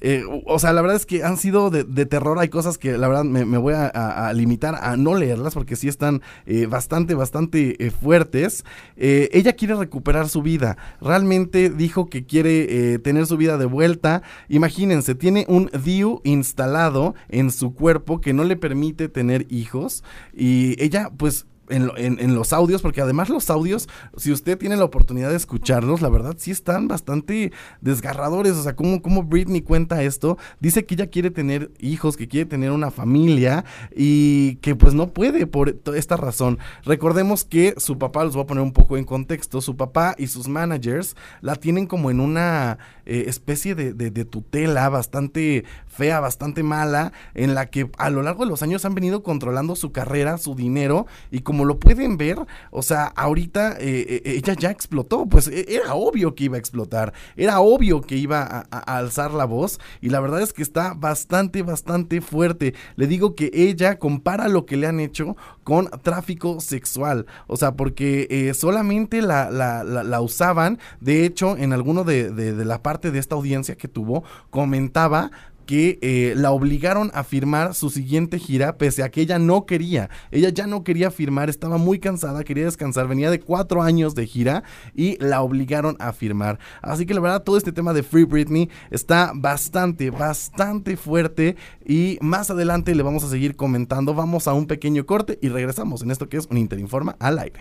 [0.00, 2.38] eh, o sea, la verdad es que han sido de, terror.
[2.38, 6.22] Hay cosas que la verdad me, voy a, limitar a no leerlas porque sí están
[6.46, 8.64] eh, bastante, bastante eh, fuertes.
[8.96, 10.76] ella quiere recuperar su vida.
[11.00, 14.22] Realmente dijo que quiere tener su vida de vuelta.
[14.48, 20.04] Imagínense, tiene un DIU instalado en su cuerpo que no le permite tener hijos.
[20.32, 25.30] Y ella, pues en, los audios, porque además los audios, si usted tiene la oportunidad
[25.30, 28.52] de escucharlos, la verdad sí están bastante desgarradores.
[28.52, 32.46] O sea, como, como Britney cuenta esto, dice que ella quiere tener hijos, que quiere
[32.46, 36.58] tener una familia y que pues no puede por esta razón.
[36.84, 40.26] Recordemos que su papá, los voy a poner un poco en contexto, su papá y
[40.26, 46.62] sus managers la tienen como en una eh, especie de, de tutela bastante fea, bastante
[46.62, 50.38] mala, en la que a lo largo de los años han venido controlando su carrera,
[50.38, 52.36] su dinero y como como lo pueden ver,
[52.70, 56.58] o sea, ahorita eh, eh, ella ya explotó, pues e, era obvio que iba a
[56.58, 60.92] explotar, era obvio que iba a, alzar la voz y la verdad es que está
[60.92, 62.74] bastante, bastante fuerte.
[62.96, 67.72] Le digo que ella compara lo que le han hecho con tráfico sexual, o sea,
[67.72, 73.18] porque eh, solamente la, la, usaban, de hecho, en alguno de, de la parte de
[73.18, 75.30] esta audiencia que tuvo, comentaba
[75.66, 80.08] que eh, la obligaron a firmar su siguiente gira, pese a que ella no quería.
[80.30, 84.26] Ella ya no quería firmar, estaba muy cansada, quería descansar, venía de cuatro años de
[84.26, 84.62] gira
[84.94, 86.58] y la obligaron a firmar.
[86.80, 92.18] Así que la verdad, todo este tema de Free Britney está bastante, bastante fuerte y
[92.20, 94.14] más adelante le vamos a seguir comentando.
[94.14, 97.60] Vamos a un pequeño corte y regresamos en esto que es un Interinforma al aire.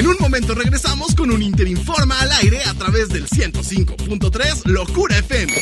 [0.00, 5.52] En un momento regresamos con un Interinforma al aire a través del 105.3 Locura FM.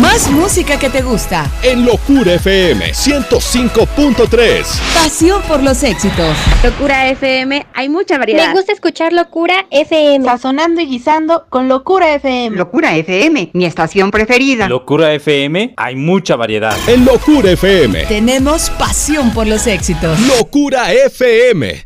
[0.00, 1.48] Más música que te gusta.
[1.62, 4.64] En Locura FM 105.3.
[4.92, 6.36] Pasión por los éxitos.
[6.64, 8.48] Locura FM, hay mucha variedad.
[8.48, 10.24] Me gusta escuchar Locura FM.
[10.24, 12.56] Sazonando y guisando con Locura FM.
[12.56, 14.68] Locura FM, mi estación preferida.
[14.68, 16.76] Locura FM, hay mucha variedad.
[16.88, 18.06] En Locura FM.
[18.06, 20.18] Tenemos pasión por los éxitos.
[20.22, 21.85] Locura FM.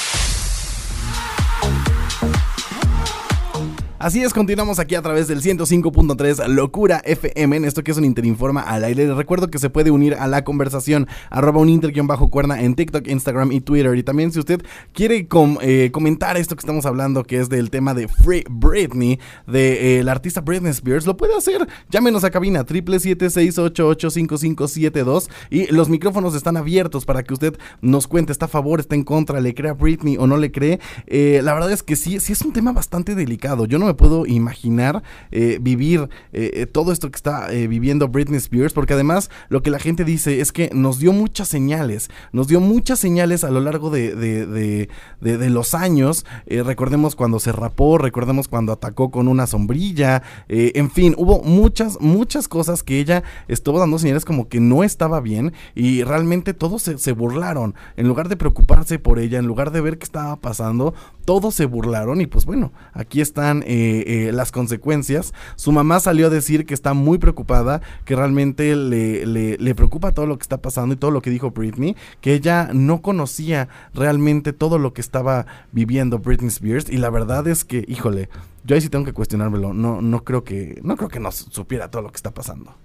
[4.01, 8.03] Así es, continuamos aquí a través del 105.3 Locura FM en esto que es un
[8.03, 9.05] Interinforma al aire.
[9.05, 12.73] Les recuerdo que se puede unir a la conversación arroba un inter bajo cuerna en
[12.73, 13.95] TikTok, Instagram y Twitter.
[13.95, 15.27] Y también si usted quiere
[15.61, 20.03] eh, comentar esto que estamos hablando, que es del tema de Free Britney, de eh,
[20.03, 21.67] la artista Britney Spears, lo puede hacer.
[21.91, 28.45] Llámenos a cabina 777-688-5572 y los micrófonos están abiertos para que usted nos cuente, está
[28.45, 30.79] a favor, está en contra, le cree a Britney o no le cree.
[31.05, 33.67] Eh, la verdad es que sí, sí es un tema bastante delicado.
[33.67, 38.73] Yo no puedo imaginar eh, vivir eh, eh, todo esto que está viviendo Britney Spears,
[38.73, 42.59] porque además lo que la gente dice es que nos dio muchas señales, nos dio
[42.59, 46.25] muchas señales a lo largo de, de, los años.
[46.47, 52.47] recordemos cuando se rapó, recordemos cuando atacó con una sombrilla, en fin, hubo muchas, muchas
[52.47, 56.97] cosas que ella estuvo dando señales como que no estaba bien y realmente todos se,
[56.97, 57.75] se burlaron.
[57.97, 60.93] En lugar de preocuparse por ella, en lugar de ver qué estaba pasando,
[61.25, 65.33] todos se burlaron y pues bueno, aquí están eh, las consecuencias.
[65.55, 70.25] Su mamá salió a decir que está muy preocupada, que realmente le, le, preocupa todo
[70.25, 74.53] lo que está pasando y todo lo que dijo Britney, que ella no conocía realmente
[74.53, 78.29] todo lo que estaba viviendo Britney Spears y la verdad es que, híjole,
[78.63, 81.89] yo ahí sí tengo que cuestionármelo, no, no creo que, no creo que no supiera
[81.89, 82.75] todo lo que está pasando.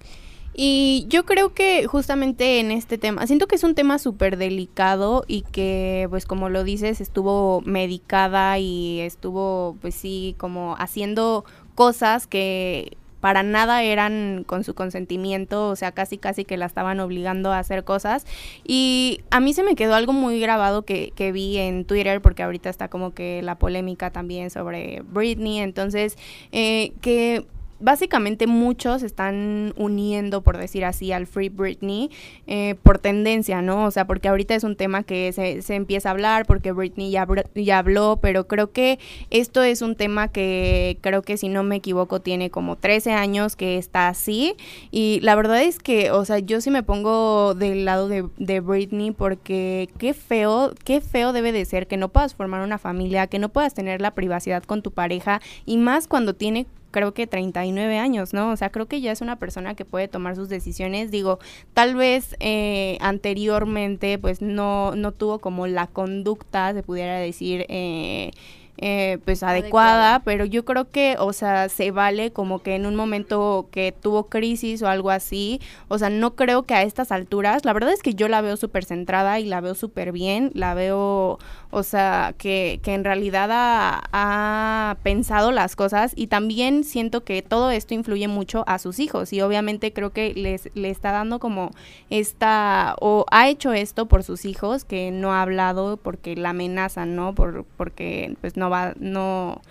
[0.59, 5.23] Y yo creo que justamente en este tema, siento que es un tema súper delicado
[5.29, 12.27] y que, pues como lo dices, estuvo medicada y estuvo, pues sí, como haciendo cosas
[12.27, 17.53] que para nada eran con su consentimiento, o sea, casi casi que la estaban obligando
[17.53, 18.25] a hacer cosas.
[18.65, 22.43] Y a mí se me quedó algo muy grabado que, que vi en Twitter, porque
[22.43, 26.17] ahorita está como que la polémica también sobre Britney, entonces,
[26.51, 27.45] eh, que
[27.81, 32.11] básicamente muchos están uniendo, por decir así, al Free Britney
[32.47, 33.85] eh, por tendencia, ¿no?
[33.85, 37.11] O sea, porque ahorita es un tema que se, se empieza a hablar, porque Britney
[37.11, 38.99] ya, ya, habló, pero creo que
[39.31, 43.57] esto es un tema que creo que si no me equivoco tiene como 13 años
[43.57, 44.55] que está así.
[44.91, 48.61] Y la verdad es que, o sea, yo sí me pongo del lado de, de
[48.61, 53.27] Britney porque qué feo, qué feo debe de ser que no puedas formar una familia,
[53.27, 57.27] que no puedas tener la privacidad con tu pareja y más cuando tiene creo que
[57.27, 58.53] 39 años, ¿no?
[58.53, 61.11] O sea, creo que ya es una persona que puede tomar sus decisiones.
[61.11, 61.39] Digo,
[61.75, 68.31] tal vez eh, anteriormente pues no, no tuvo como la conducta, se pudiera decir, eh,
[68.79, 72.95] eh, pues adecuada, pero yo creo que, o sea, se vale como que en un
[72.95, 77.65] momento que tuvo crisis o algo así, o sea, no creo que a estas alturas,
[77.65, 80.75] la verdad es que yo la veo súper centrada y la veo súper bien, la
[80.75, 81.39] veo,
[81.71, 87.43] o sea, que, que en realidad ha, ha, pensado las cosas y también siento que
[87.43, 91.39] todo esto influye mucho a sus hijos y obviamente creo que les le está dando
[91.39, 91.71] como
[92.11, 97.17] esta, o ha hecho esto por sus hijos, que no ha hablado porque la amenazan,
[97.17, 97.35] ¿no?
[97.35, 99.63] Por, porque pues no va, no,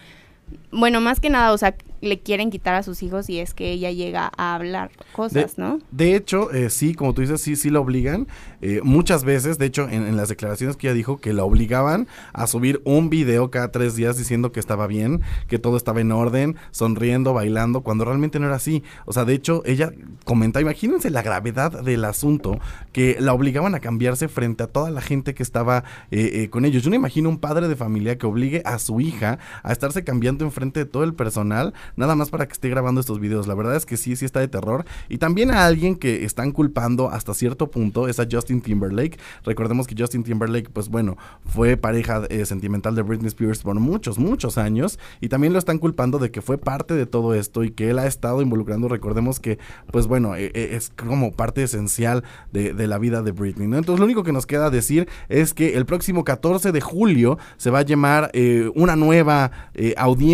[0.71, 3.71] bueno, más que nada, o sea, le quieren quitar a sus hijos y es que
[3.71, 5.79] ella llega a hablar cosas, de, ¿no?
[5.91, 8.27] De hecho, eh, sí, como tú dices, sí, sí la obligan.
[8.61, 12.07] Eh, muchas veces, de hecho, en, en, las declaraciones que ella dijo, que la obligaban
[12.33, 16.11] a subir un video cada tres días diciendo que estaba bien, que todo estaba en
[16.11, 18.83] orden, sonriendo, bailando, cuando realmente no era así.
[19.05, 19.91] O sea, de hecho, ella
[20.25, 22.59] comenta, imagínense la gravedad del asunto,
[22.91, 26.65] que la obligaban a cambiarse frente a toda la gente que estaba eh, eh, con
[26.65, 26.83] ellos.
[26.83, 30.34] Yo no imagino un padre de familia que obligue a su hija a estarse cambiando
[30.43, 33.47] enfrente de todo el personal, nada más para que esté grabando estos videos.
[33.47, 34.85] La verdad es que sí, sí está de terror.
[35.09, 39.17] Y también a alguien que están culpando hasta cierto punto es a Justin Timberlake.
[39.43, 44.17] Recordemos que Justin Timberlake, pues bueno, fue pareja eh, sentimental de Britney Spears por muchos,
[44.17, 44.99] muchos años.
[45.21, 47.99] Y también lo están culpando de que fue parte de todo esto y que él
[47.99, 48.87] ha estado involucrando.
[48.87, 49.59] Recordemos que,
[49.91, 53.67] pues bueno, eh, eh, es como parte esencial de, la vida de Britney.
[53.67, 53.77] ¿no?
[53.77, 57.71] Entonces lo único que nos queda decir es que el próximo 14 de julio se
[57.71, 58.31] va a llamar
[58.75, 59.51] una nueva
[59.97, 60.24] audiencia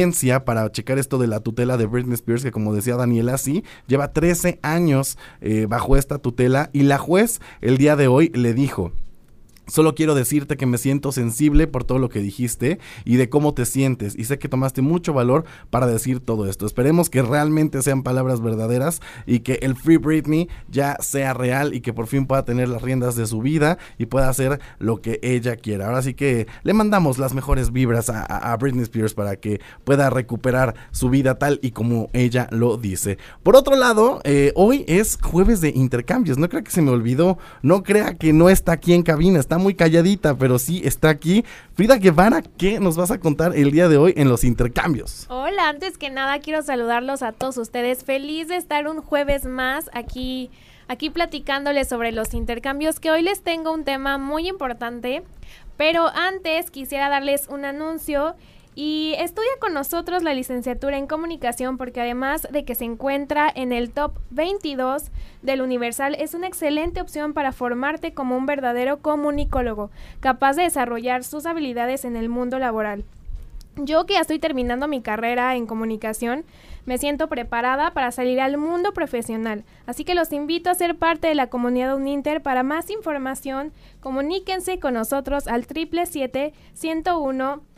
[0.45, 4.13] para checar esto de la tutela de Britney Spears, que como decía Daniela, sí, lleva
[4.13, 8.93] 13 años eh, bajo esta tutela y la juez el día de hoy le dijo,
[9.71, 13.53] Solo quiero decirte que me siento sensible por todo lo que dijiste y de cómo
[13.53, 16.65] te sientes y sé que tomaste mucho valor para decir todo esto.
[16.65, 21.79] Esperemos que realmente sean palabras verdaderas y que el Free Britney ya sea real y
[21.79, 25.21] que por fin pueda tener las riendas de su vida y pueda hacer lo que
[25.23, 25.85] ella quiera.
[25.85, 30.75] Ahora sí que le mandamos las mejores vibras a, Britney Spears para que pueda recuperar
[30.91, 33.17] su vida tal y como ella lo dice.
[33.41, 36.37] Por otro lado, eh, hoy es jueves de intercambios.
[36.37, 39.60] No crea que se me olvidó, no crea que no está aquí en cabina, está
[39.61, 41.45] muy calladita, pero sí está aquí.
[41.73, 45.25] Frida Guevara, ¿qué nos vas a contar el día de hoy en los intercambios?
[45.29, 48.03] Hola, antes que nada quiero saludarlos a todos ustedes.
[48.03, 50.49] Feliz de estar un jueves más aquí,
[50.87, 55.23] aquí platicándoles sobre los intercambios, que hoy les tengo un tema muy importante.
[55.77, 58.35] Pero antes quisiera darles un anuncio
[58.73, 63.73] y estudia con nosotros la licenciatura en comunicación porque además de que se encuentra en
[63.73, 65.11] el top 22
[65.41, 69.91] del Universal, es una excelente opción para formarte como un verdadero comunicólogo,
[70.21, 73.03] capaz de desarrollar sus habilidades en el mundo laboral.
[73.77, 76.43] Yo que ya estoy terminando mi carrera en comunicación,
[76.85, 81.27] me siento preparada para salir al mundo profesional, así que los invito a ser parte
[81.27, 82.41] de la comunidad Uninter.
[82.41, 87.70] Para más información, comuníquense con nosotros al 777 101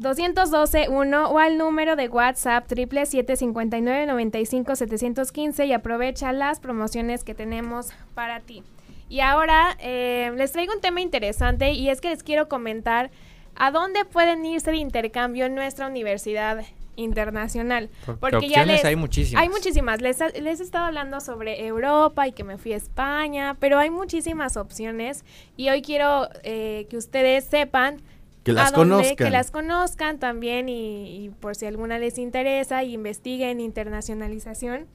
[0.00, 8.62] 212-1 o al número de WhatsApp 777-5995-715 y aprovecha las promociones que tenemos para ti.
[9.10, 13.10] Y ahora eh, les traigo un tema interesante y es que les quiero comentar
[13.56, 16.64] a dónde pueden irse de intercambio en nuestra universidad
[16.96, 17.90] internacional.
[18.20, 19.42] Porque ya les, hay muchísimas.
[19.42, 20.00] Hay muchísimas.
[20.00, 23.90] Les, les he estado hablando sobre Europa y que me fui a España, pero hay
[23.90, 25.24] muchísimas opciones
[25.56, 28.02] y hoy quiero eh, que ustedes sepan
[28.44, 29.16] que las conozcan.
[29.16, 34.86] Que las conozcan también y, y, por si alguna les interesa y investiguen internacionalización.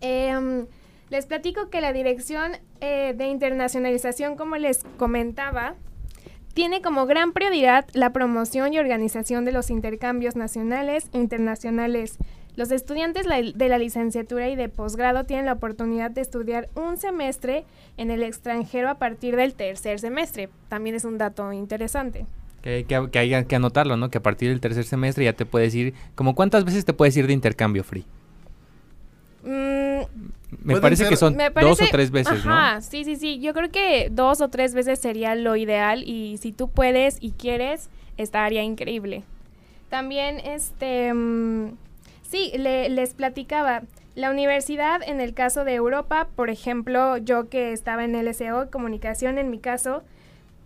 [0.00, 0.66] Eh,
[1.08, 5.74] les platico que la Dirección eh, de Internacionalización, como les comentaba,
[6.52, 12.16] tiene como gran prioridad la promoción y organización de los intercambios nacionales e internacionales.
[12.56, 17.66] Los estudiantes de la licenciatura y de posgrado tienen la oportunidad de estudiar un semestre
[17.98, 20.48] en el extranjero a partir del tercer semestre.
[20.68, 22.26] También es un dato interesante.
[22.66, 24.10] Que, que, que, hay que anotarlo, ¿no?
[24.10, 25.94] Que a partir del tercer semestre ya te puedes ir.
[26.16, 28.04] ¿Como cuántas veces te puedes ir de intercambio free?
[29.44, 30.00] Mm,
[30.64, 32.80] me parece ser, que son parece, dos o tres veces, ajá, ¿no?
[32.80, 33.38] Sí, sí, sí.
[33.38, 37.30] Yo creo que dos o tres veces sería lo ideal y si tú puedes y
[37.30, 39.22] quieres, estaría increíble.
[39.88, 41.76] También, este, um,
[42.28, 43.82] sí, le, les platicaba.
[44.16, 49.38] La universidad, en el caso de Europa, por ejemplo, yo que estaba en LSO, comunicación
[49.38, 50.02] en mi caso,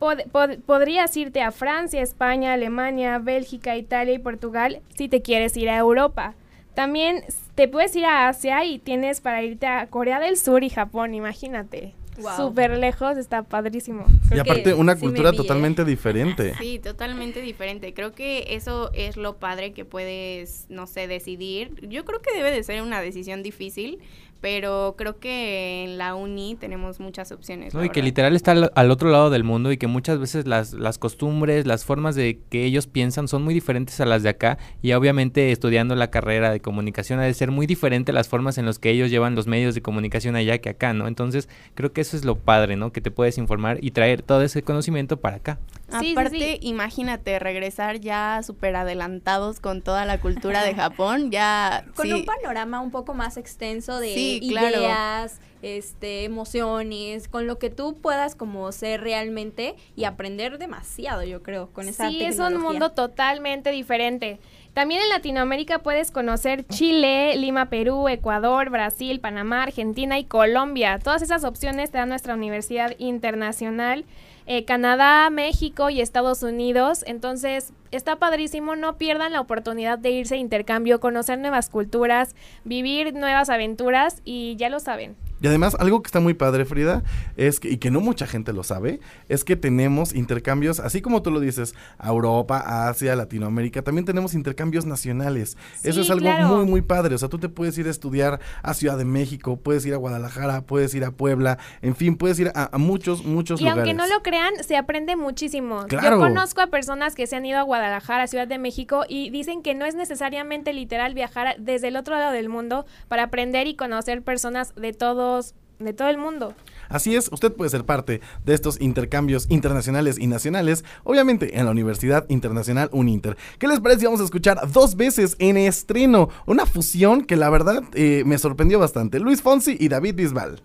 [0.01, 5.55] Pod, pod, podrías irte a Francia, España, Alemania, Bélgica, Italia y Portugal si te quieres
[5.59, 6.35] ir a Europa.
[6.75, 7.23] También
[7.55, 11.13] te puedes ir a Asia y tienes para irte a Corea del Sur y Japón,
[11.13, 11.93] imagínate.
[12.37, 14.07] súper lejos, está padrísimo.
[14.35, 16.55] y aparte, una cultura totalmente diferente.
[16.59, 17.93] Sí, totalmente diferente.
[17.93, 21.75] Creo que eso es lo padre que puedes, no sé, decidir.
[21.89, 23.99] Yo creo que debe de ser una decisión difícil,
[24.41, 27.75] pero creo que en la uni tenemos muchas opciones.
[27.75, 30.99] y que literal está al, otro lado del mundo y que muchas veces las, las
[30.99, 34.93] costumbres, las formas de que ellos piensan son muy diferentes a las de acá y
[34.93, 38.79] obviamente estudiando la carrera de comunicación ha de ser muy diferente las formas en las
[38.79, 41.07] que ellos llevan los medios de comunicación allá que acá, ¿no?
[41.07, 42.93] Entonces creo que eso es lo padre, ¿no?
[42.93, 45.59] Que te puedes informar y traer todo ese conocimiento para acá.
[45.93, 51.85] Aparte, imagínate regresar ya súper adelantados con toda la cultura de Japón, ya...
[51.95, 57.95] Con un panorama un poco más extenso de ideas, este, emociones, con lo que tú
[58.01, 62.93] puedas como ser realmente y aprender demasiado, yo creo, con esa Sí, es un mundo
[62.93, 64.39] totalmente diferente.
[64.73, 71.01] También en Latinoamérica puedes conocer Chile, Lima, Perú, Ecuador, Brasil, Panamá, Argentina y Colombia.
[71.03, 74.05] Todas esas opciones te da nuestra Universidad Internacional
[74.53, 77.05] eh, Canadá, México y Estados Unidos.
[77.07, 82.35] Entonces, está padrísimo, no pierdan la oportunidad de irse a intercambio, conocer nuevas culturas,
[82.65, 87.03] vivir nuevas aventuras y ya lo saben, y además, algo que está muy padre, Frida,
[87.37, 91.23] es que, y que no mucha gente lo sabe, es que tenemos intercambios, así como
[91.23, 95.57] tú lo dices, a Europa, Asia, Latinoamérica, también tenemos intercambios nacionales.
[95.83, 97.15] Eso es algo muy, muy padre.
[97.15, 99.97] O sea, tú te puedes ir a estudiar a Ciudad de México, puedes ir a
[99.97, 103.87] Guadalajara, puedes ir a Puebla, en fin, puedes ir a, muchos, muchos lugares.
[103.87, 105.87] Y aunque no lo crean, se aprende muchísimo.
[105.89, 109.31] Yo conozco a personas que se han ido a Guadalajara, a Ciudad de México, y
[109.31, 113.67] dicen que no es necesariamente literal viajar desde el otro lado del mundo para aprender
[113.67, 115.30] y conocer personas de todo
[115.79, 116.55] de todo el mundo.
[116.89, 121.71] Así es, usted puede ser parte de estos intercambios internacionales y nacionales, obviamente en la
[121.71, 123.37] Universidad Internacional Uninter.
[123.59, 124.07] ¿Qué les parece?
[124.07, 128.79] Vamos a escuchar dos veces en estreno una fusión que la verdad eh, me sorprendió
[128.79, 129.21] bastante.
[129.21, 130.63] Luis Fonsi y David Bisbal.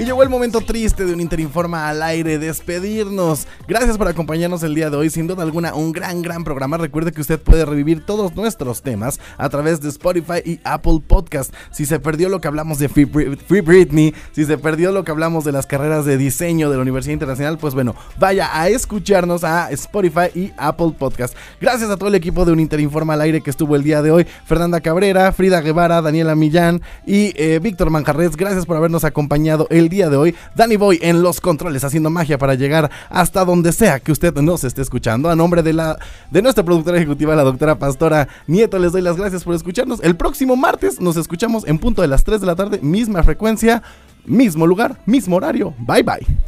[0.00, 3.48] Y llegó el momento triste de un Interinforma al aire, despedirnos.
[3.66, 6.76] Gracias por acompañarnos el día de hoy, sin duda alguna un gran, gran programa.
[6.76, 11.52] Recuerde que usted puede revivir todos nuestros temas a través de Spotify y Apple Podcast.
[11.72, 13.06] Si se perdió lo que hablamos de Free,
[13.60, 17.14] Britney, si se perdió lo que hablamos de las carreras de diseño de la Universidad
[17.14, 21.34] Internacional, pues bueno, vaya a escucharnos a Spotify y Apple Podcast.
[21.60, 24.12] Gracias a todo el equipo de un Interinforma al aire que estuvo el día de
[24.12, 24.28] hoy.
[24.46, 28.36] Fernanda Cabrera, Frida Guevara, Daniela Millán y eh, Víctor Manjarres.
[28.36, 30.34] Gracias por habernos acompañado día de hoy.
[30.54, 34.64] Danny Boy en los controles haciendo magia para llegar hasta donde sea que usted nos
[34.64, 35.30] esté escuchando.
[35.30, 35.98] A nombre de la
[36.30, 40.00] de nuestra productora ejecutiva, la doctora Pastora Nieto, les doy las gracias por escucharnos.
[40.02, 43.82] El próximo martes nos escuchamos en punto de las 3 de la tarde, misma frecuencia,
[44.24, 45.74] mismo lugar, mismo horario.
[45.78, 46.38] Bye bye.